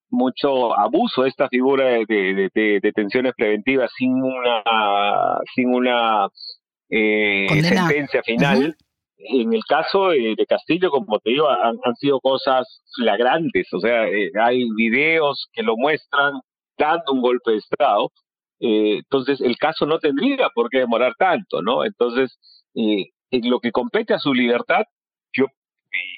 mucho 0.10 0.78
abuso 0.78 1.24
de 1.24 1.30
esta 1.30 1.48
figura 1.48 1.86
de, 1.86 2.80
detenciones 2.82 3.34
preventivas 3.36 3.92
sin 3.98 4.22
una 4.22 5.40
sin 5.56 5.74
una 5.74 6.28
eh, 6.90 7.48
sentencia 7.64 8.22
final. 8.22 8.76
En 9.18 9.54
el 9.54 9.64
caso 9.68 10.10
de, 10.10 10.36
Castillo, 10.48 10.92
como 10.92 11.20
te 11.20 11.32
digo, 11.32 11.48
han, 11.50 11.96
sido 11.96 12.20
cosas 12.20 12.82
flagrantes, 12.96 13.72
o 13.72 13.80
sea, 13.80 14.08
eh, 14.08 14.32
hay 14.40 14.66
videos 14.76 15.48
que 15.54 15.62
lo 15.62 15.78
muestran 15.78 16.42
dando 16.78 17.14
un 17.14 17.22
golpe 17.22 17.52
de 17.52 17.58
Estado, 17.58 18.12
eh, 18.62 19.00
entonces 19.00 19.42
el 19.42 19.58
caso 19.58 19.86
no 19.88 19.98
tendría 20.00 20.50
por 20.54 20.70
qué 20.70 20.80
demorar 20.80 21.16
tanto, 21.18 21.62
¿no? 21.64 21.84
Entonces, 21.84 22.38
en 22.76 23.50
lo 23.50 23.60
que 23.60 23.72
compete 23.72 24.14
a 24.14 24.20
su 24.20 24.34
libertad, 24.34 24.84
yo, 25.34 25.48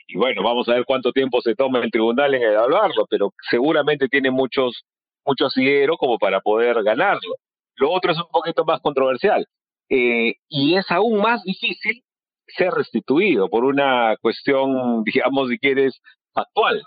y, 0.08 0.18
bueno, 0.18 0.44
vamos 0.44 0.68
a 0.68 0.74
ver 0.74 0.86
cuánto 0.86 1.12
tiempo 1.14 1.42
se 1.42 1.56
toma 1.56 1.80
el 1.80 1.90
tribunal 1.90 2.36
en 2.36 2.44
evaluarlo, 2.44 3.08
pero 3.10 3.34
seguramente 3.50 4.10
tiene 4.10 4.30
muchos, 4.30 4.84
muchos 5.26 5.56
como 5.98 6.20
para 6.20 6.42
poder 6.42 6.84
ganarlo. 6.84 7.36
Lo 7.78 7.92
otro 7.92 8.12
es 8.12 8.18
un 8.18 8.30
poquito 8.32 8.66
más 8.66 8.82
controversial. 8.82 9.48
Eh, 9.90 10.36
y 10.50 10.76
es 10.76 10.90
aún 10.92 11.20
más 11.20 11.44
difícil 11.44 12.04
ser 12.48 12.72
restituido 12.72 13.50
por 13.50 13.64
una 13.64 14.16
cuestión, 14.22 15.04
digamos, 15.06 15.50
si 15.50 15.58
quieres, 15.58 16.02
actual. 16.36 16.84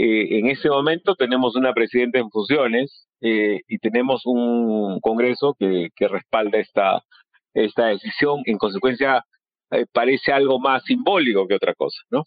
Eh, 0.00 0.38
en 0.38 0.46
ese 0.46 0.68
momento 0.68 1.16
tenemos 1.16 1.56
una 1.56 1.72
presidenta 1.72 2.20
en 2.20 2.30
funciones 2.30 3.08
eh, 3.20 3.62
y 3.66 3.78
tenemos 3.78 4.22
un 4.26 5.00
Congreso 5.00 5.56
que, 5.58 5.88
que, 5.96 6.06
respalda 6.06 6.58
esta, 6.58 7.02
esta 7.52 7.86
decisión. 7.86 8.42
En 8.44 8.58
consecuencia, 8.58 9.24
parece 9.92 10.30
algo 10.32 10.60
más 10.60 10.84
simbólico 10.84 11.48
que 11.48 11.56
otra 11.56 11.74
cosa, 11.74 11.98
¿no? 12.10 12.22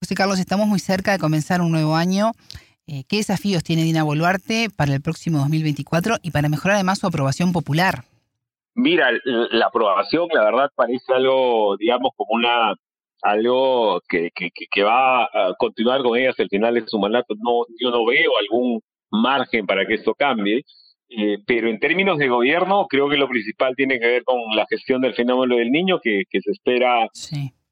José 0.00 0.14
Carlos, 0.16 0.40
estamos 0.40 0.66
muy 0.66 0.80
cerca 0.80 1.12
de 1.12 1.20
comenzar 1.20 1.60
un 1.60 1.70
nuevo 1.70 1.94
año. 1.94 2.32
¿Qué 2.84 3.18
desafíos 3.18 3.62
tiene 3.62 3.84
Dina 3.84 4.02
Boluarte 4.02 4.70
para 4.74 4.92
el 4.92 5.00
próximo 5.00 5.38
2024 5.38 6.16
y 6.20 6.32
para 6.32 6.48
mejorar 6.48 6.74
además 6.74 6.98
su 6.98 7.06
aprobación 7.06 7.52
popular? 7.52 8.04
Mira, 8.74 9.08
la 9.24 9.66
aprobación, 9.66 10.28
la 10.34 10.42
verdad, 10.42 10.70
parece 10.74 11.14
algo, 11.14 11.76
digamos, 11.76 12.10
como 12.16 12.34
una 12.34 12.74
algo 13.22 14.00
que, 14.08 14.30
que, 14.34 14.50
que 14.50 14.82
va 14.82 15.24
a 15.24 15.54
continuar 15.58 16.02
con 16.02 16.18
ella 16.18 16.30
hasta 16.30 16.42
el 16.42 16.48
final 16.48 16.74
de 16.74 16.86
su 16.86 16.98
mandato. 16.98 17.34
No, 17.38 17.64
yo 17.78 17.90
no 17.90 18.04
veo 18.04 18.32
algún 18.38 18.80
margen 19.10 19.66
para 19.66 19.86
que 19.86 19.94
esto 19.94 20.14
cambie. 20.14 20.64
Eh, 21.08 21.38
pero 21.46 21.68
en 21.68 21.78
términos 21.78 22.18
de 22.18 22.28
gobierno, 22.28 22.86
creo 22.88 23.08
que 23.08 23.18
lo 23.18 23.28
principal 23.28 23.74
tiene 23.76 24.00
que 24.00 24.06
ver 24.06 24.24
con 24.24 24.38
la 24.56 24.66
gestión 24.68 25.02
del 25.02 25.14
fenómeno 25.14 25.56
del 25.56 25.70
niño, 25.70 26.00
que, 26.02 26.22
que 26.28 26.40
se 26.40 26.52
espera 26.52 27.08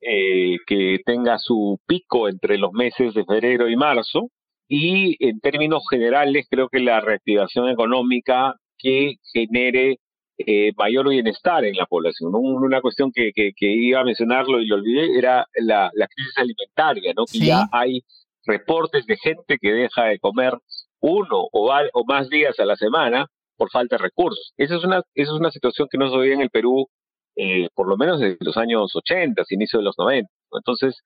eh, 0.01 0.57
que 0.67 0.99
tenga 1.05 1.39
su 1.39 1.79
pico 1.87 2.29
entre 2.29 2.59
los 2.59 2.73
meses 2.73 3.15
de 3.15 3.25
febrero 3.25 3.69
y 3.69 3.77
marzo. 3.77 4.29
Y 4.69 5.17
en 5.27 5.41
términos 5.41 5.83
generales, 5.91 6.47
creo 6.51 6.69
que 6.69 6.81
la 6.81 7.01
reactivación 7.01 7.69
económica 7.71 8.55
que 8.79 9.15
genere 9.33 9.99
eh, 10.47 10.73
mayor 10.77 11.09
bienestar 11.09 11.65
en 11.65 11.77
la 11.77 11.87
población. 11.87 12.33
Una 12.35 12.81
cuestión 12.81 13.13
que, 13.13 13.33
que, 13.35 13.53
iba 13.61 14.01
a 14.01 14.05
mencionarlo 14.05 14.61
y 14.61 14.67
lo 14.67 14.77
olvidé 14.77 15.19
era 15.19 15.47
la, 15.55 15.91
la 15.95 16.07
crisis 16.09 16.37
alimentaria, 16.37 17.13
¿no? 17.17 17.25
que 17.27 17.39
ya 17.39 17.69
hay 17.73 18.03
reportes 18.47 19.07
de 19.07 19.17
gente 19.17 19.59
que 19.61 19.73
deja 19.73 20.05
de 20.05 20.19
comer 20.19 20.55
uno 21.01 21.49
o, 21.53 21.73
o 21.93 22.05
más 22.05 22.29
días 22.29 22.59
a 22.61 22.65
la 22.65 22.77
semana 22.77 23.27
por 23.57 23.71
falta 23.71 23.97
de 23.97 24.03
recursos. 24.03 24.53
Esa 24.57 24.77
es 24.77 24.85
una, 24.85 25.03
esa 25.15 25.33
es 25.33 25.39
una 25.39 25.51
situación 25.51 25.89
que 25.91 25.99
no 25.99 26.11
se 26.11 26.17
veía 26.17 26.35
en 26.35 26.43
el 26.43 26.51
Perú 26.51 26.89
eh, 27.37 27.69
por 27.75 27.89
lo 27.89 27.97
menos 27.97 28.21
desde 28.21 28.37
los 28.41 28.57
años 28.57 28.95
80, 28.95 29.43
inicio 29.51 29.79
de 29.79 29.85
los 29.85 29.95
90. 29.97 30.31
Entonces, 30.53 30.97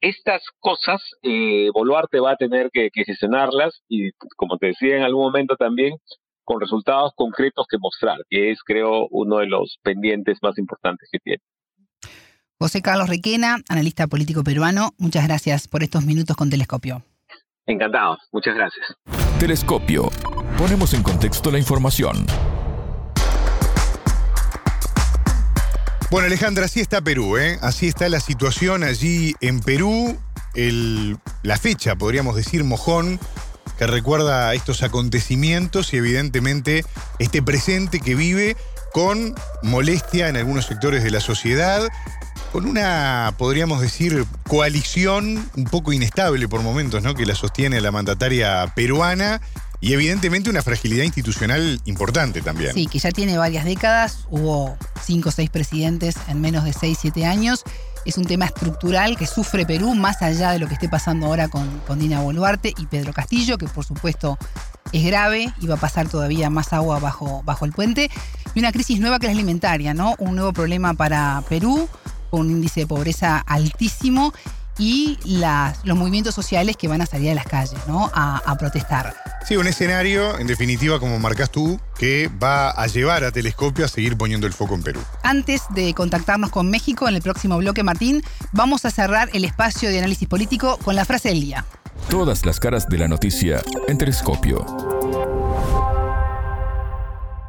estas 0.00 0.42
cosas, 0.60 1.00
eh, 1.22 1.70
Boluarte 1.72 2.20
va 2.20 2.32
a 2.32 2.36
tener 2.36 2.70
que, 2.72 2.90
que 2.90 3.04
gestionarlas 3.04 3.82
y, 3.88 4.10
como 4.36 4.58
te 4.58 4.68
decía 4.68 4.96
en 4.96 5.02
algún 5.02 5.24
momento 5.24 5.56
también, 5.56 5.96
con 6.48 6.62
resultados 6.62 7.12
concretos 7.14 7.66
que 7.68 7.76
mostrar, 7.76 8.16
que 8.30 8.50
es, 8.50 8.60
creo, 8.64 9.06
uno 9.10 9.36
de 9.36 9.46
los 9.46 9.76
pendientes 9.82 10.38
más 10.40 10.56
importantes 10.56 11.06
que 11.12 11.18
tiene. 11.18 11.42
José 12.58 12.80
Carlos 12.80 13.10
Requena, 13.10 13.58
analista 13.68 14.06
político 14.06 14.42
peruano, 14.42 14.92
muchas 14.96 15.26
gracias 15.26 15.68
por 15.68 15.82
estos 15.82 16.06
minutos 16.06 16.34
con 16.36 16.48
Telescopio. 16.48 17.02
Encantado, 17.66 18.16
muchas 18.32 18.54
gracias. 18.54 18.86
Telescopio. 19.38 20.08
Ponemos 20.56 20.94
en 20.94 21.02
contexto 21.02 21.50
la 21.50 21.58
información. 21.58 22.24
Bueno, 26.10 26.28
Alejandra, 26.28 26.64
así 26.64 26.80
está 26.80 27.02
Perú, 27.02 27.36
¿eh? 27.36 27.58
Así 27.60 27.88
está 27.88 28.08
la 28.08 28.20
situación 28.20 28.84
allí 28.84 29.34
en 29.42 29.60
Perú. 29.60 30.16
la 31.42 31.58
fecha, 31.58 31.94
podríamos 31.96 32.36
decir, 32.36 32.64
mojón, 32.64 33.20
que 33.78 33.86
recuerda 33.86 34.52
estos 34.54 34.82
acontecimientos 34.82 35.92
y 35.92 35.98
evidentemente 35.98 36.84
este 37.18 37.42
presente 37.42 38.00
que 38.00 38.14
vive 38.14 38.56
con 38.92 39.34
molestia 39.62 40.28
en 40.28 40.36
algunos 40.36 40.66
sectores 40.66 41.04
de 41.04 41.10
la 41.10 41.20
sociedad, 41.20 41.88
con 42.52 42.66
una, 42.66 43.34
podríamos 43.38 43.80
decir, 43.80 44.24
coalición 44.48 45.48
un 45.56 45.64
poco 45.64 45.92
inestable 45.92 46.48
por 46.48 46.62
momentos, 46.62 47.02
¿no? 47.02 47.14
Que 47.14 47.26
la 47.26 47.34
sostiene 47.34 47.80
la 47.80 47.92
mandataria 47.92 48.72
peruana 48.74 49.40
y 49.80 49.92
evidentemente 49.92 50.50
una 50.50 50.62
fragilidad 50.62 51.04
institucional 51.04 51.80
importante 51.84 52.40
también. 52.40 52.74
Sí, 52.74 52.86
que 52.86 52.98
ya 52.98 53.12
tiene 53.12 53.38
varias 53.38 53.64
décadas, 53.64 54.26
hubo 54.28 54.76
cinco 55.04 55.28
o 55.28 55.32
seis 55.32 55.50
presidentes 55.50 56.16
en 56.26 56.40
menos 56.40 56.64
de 56.64 56.72
seis, 56.72 56.98
siete 57.00 57.26
años. 57.26 57.62
Es 58.08 58.16
un 58.16 58.24
tema 58.24 58.46
estructural 58.46 59.18
que 59.18 59.26
sufre 59.26 59.66
Perú 59.66 59.94
más 59.94 60.22
allá 60.22 60.52
de 60.52 60.58
lo 60.58 60.66
que 60.66 60.72
esté 60.72 60.88
pasando 60.88 61.26
ahora 61.26 61.48
con, 61.48 61.68
con 61.86 61.98
Dina 61.98 62.22
Boluarte 62.22 62.72
y 62.74 62.86
Pedro 62.86 63.12
Castillo, 63.12 63.58
que 63.58 63.66
por 63.66 63.84
supuesto 63.84 64.38
es 64.92 65.04
grave 65.04 65.52
y 65.60 65.66
va 65.66 65.74
a 65.74 65.78
pasar 65.78 66.08
todavía 66.08 66.48
más 66.48 66.72
agua 66.72 67.00
bajo, 67.00 67.42
bajo 67.44 67.66
el 67.66 67.72
puente. 67.72 68.10
Y 68.54 68.60
una 68.60 68.72
crisis 68.72 68.98
nueva 68.98 69.18
que 69.18 69.26
es 69.26 69.32
alimentaria, 69.32 69.92
¿no? 69.92 70.14
Un 70.20 70.36
nuevo 70.36 70.54
problema 70.54 70.94
para 70.94 71.42
Perú, 71.50 71.86
con 72.30 72.40
un 72.40 72.50
índice 72.50 72.80
de 72.80 72.86
pobreza 72.86 73.44
altísimo 73.46 74.32
y 74.78 75.18
las, 75.24 75.84
los 75.84 75.96
movimientos 75.96 76.34
sociales 76.34 76.76
que 76.76 76.88
van 76.88 77.00
a 77.02 77.06
salir 77.06 77.30
a 77.30 77.34
las 77.34 77.46
calles, 77.46 77.78
¿no? 77.86 78.10
A, 78.14 78.56
protestar. 78.58 79.14
Sí, 79.46 79.56
un 79.56 79.66
escenario, 79.66 80.38
en 80.38 80.46
definitiva, 80.46 80.98
como 80.98 81.18
marcas 81.18 81.50
tú, 81.50 81.80
que 81.96 82.28
va 82.42 82.70
a 82.70 82.86
llevar 82.86 83.22
a 83.24 83.30
Telescopio 83.30 83.84
a 83.84 83.88
seguir 83.88 84.16
poniendo 84.16 84.46
el 84.46 84.52
foco 84.52 84.74
en 84.74 84.82
Perú. 84.82 85.00
Antes 85.22 85.62
de 85.70 85.94
contactarnos 85.94 86.50
con 86.50 86.70
México 86.70 87.08
en 87.08 87.14
el 87.14 87.22
próximo 87.22 87.56
bloque, 87.58 87.82
Martín, 87.82 88.22
vamos 88.52 88.84
a 88.84 88.90
cerrar 88.90 89.30
el 89.32 89.44
espacio 89.44 89.90
de 89.90 89.98
análisis 89.98 90.26
político 90.26 90.78
con 90.78 90.96
la 90.96 91.04
frase 91.04 91.28
del 91.28 91.40
día. 91.40 91.64
Todas 92.10 92.44
las 92.44 92.58
caras 92.58 92.88
de 92.88 92.98
la 92.98 93.06
noticia 93.06 93.62
en 93.86 93.98
Telescopio 93.98 94.97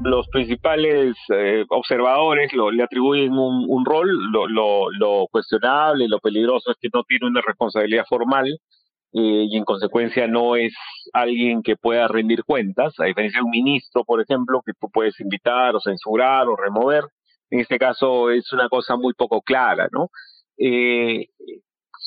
los 0.01 0.27
principales 0.29 1.15
eh, 1.33 1.65
observadores 1.69 2.53
lo, 2.53 2.71
le 2.71 2.83
atribuyen 2.83 3.33
un, 3.33 3.85
rol, 3.85 4.31
lo, 4.31 4.47
lo, 4.47 4.91
lo, 4.91 5.27
cuestionable, 5.31 6.07
lo 6.07 6.19
peligroso 6.19 6.71
es 6.71 6.77
que 6.79 6.89
no 6.93 7.03
tiene 7.03 7.27
una 7.27 7.41
responsabilidad 7.41 8.05
formal 8.07 8.47
eh, 8.47 9.45
y 9.49 9.57
en 9.57 9.63
consecuencia 9.65 10.27
no 10.27 10.55
es 10.55 10.73
alguien 11.13 11.63
que 11.63 11.75
pueda 11.75 12.07
rendir 12.07 12.43
cuentas, 12.43 12.93
a 12.99 13.05
diferencia 13.05 13.39
de 13.39 13.45
un 13.45 13.51
ministro, 13.51 14.03
por 14.05 14.21
ejemplo, 14.21 14.61
que 14.65 14.73
tú 14.79 14.89
puedes 14.91 15.19
invitar 15.19 15.75
o 15.75 15.79
censurar 15.81 16.47
o 16.47 16.55
remover. 16.55 17.03
En 17.49 17.59
este 17.59 17.79
caso 17.79 18.29
es 18.29 18.51
una 18.53 18.69
cosa 18.69 18.95
muy 18.95 19.13
poco 19.13 19.41
clara, 19.41 19.89
¿no? 19.91 20.09
Eh, 20.57 21.27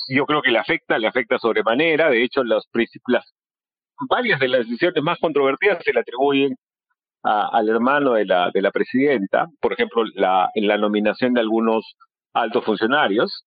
yo 0.08 0.26
creo 0.26 0.42
que 0.42 0.50
le 0.50 0.58
afecta, 0.58 0.98
le 0.98 1.08
afecta 1.08 1.38
sobremanera, 1.38 2.10
de 2.10 2.22
hecho 2.22 2.44
las, 2.44 2.68
las 3.06 3.24
varias 4.08 4.40
de 4.40 4.48
las 4.48 4.60
decisiones 4.60 5.02
más 5.02 5.18
controvertidas 5.18 5.82
se 5.84 5.92
le 5.92 6.00
atribuyen 6.00 6.56
al 7.22 7.68
hermano 7.68 8.14
de 8.14 8.24
la, 8.24 8.50
de 8.52 8.62
la 8.62 8.70
presidenta, 8.70 9.46
por 9.60 9.72
ejemplo, 9.72 10.02
la, 10.14 10.50
en 10.54 10.66
la 10.66 10.76
nominación 10.76 11.34
de 11.34 11.40
algunos 11.40 11.94
altos 12.34 12.64
funcionarios. 12.64 13.44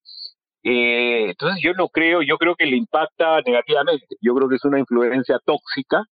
Eh, 0.64 1.30
entonces 1.30 1.62
yo 1.62 1.74
no 1.74 1.90
creo, 1.90 2.22
yo 2.22 2.38
creo 2.38 2.56
que 2.56 2.66
le 2.66 2.78
impacta 2.78 3.42
negativamente, 3.46 4.16
yo 4.22 4.34
creo 4.34 4.50
que 4.50 4.56
es 4.56 4.66
una 4.66 4.80
influencia 4.80 5.40
tóxica 5.46 6.04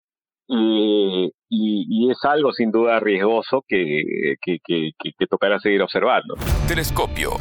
y, 0.48 1.32
y, 1.50 2.12
es 2.12 2.18
algo 2.24 2.52
sin 2.52 2.70
duda 2.70 3.00
riesgoso 3.00 3.64
que, 3.68 4.36
que, 4.42 4.60
que, 4.64 4.92
que 5.00 5.28
tocará 5.28 5.58
seguir 5.60 5.82
observando. 5.82 6.36
Telescopio, 6.68 7.32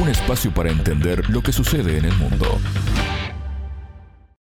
un 0.00 0.08
espacio 0.08 0.52
para 0.52 0.70
entender 0.70 1.28
lo 1.30 1.40
que 1.40 1.52
sucede 1.52 1.98
en 1.98 2.04
el 2.04 2.14
mundo. 2.14 2.46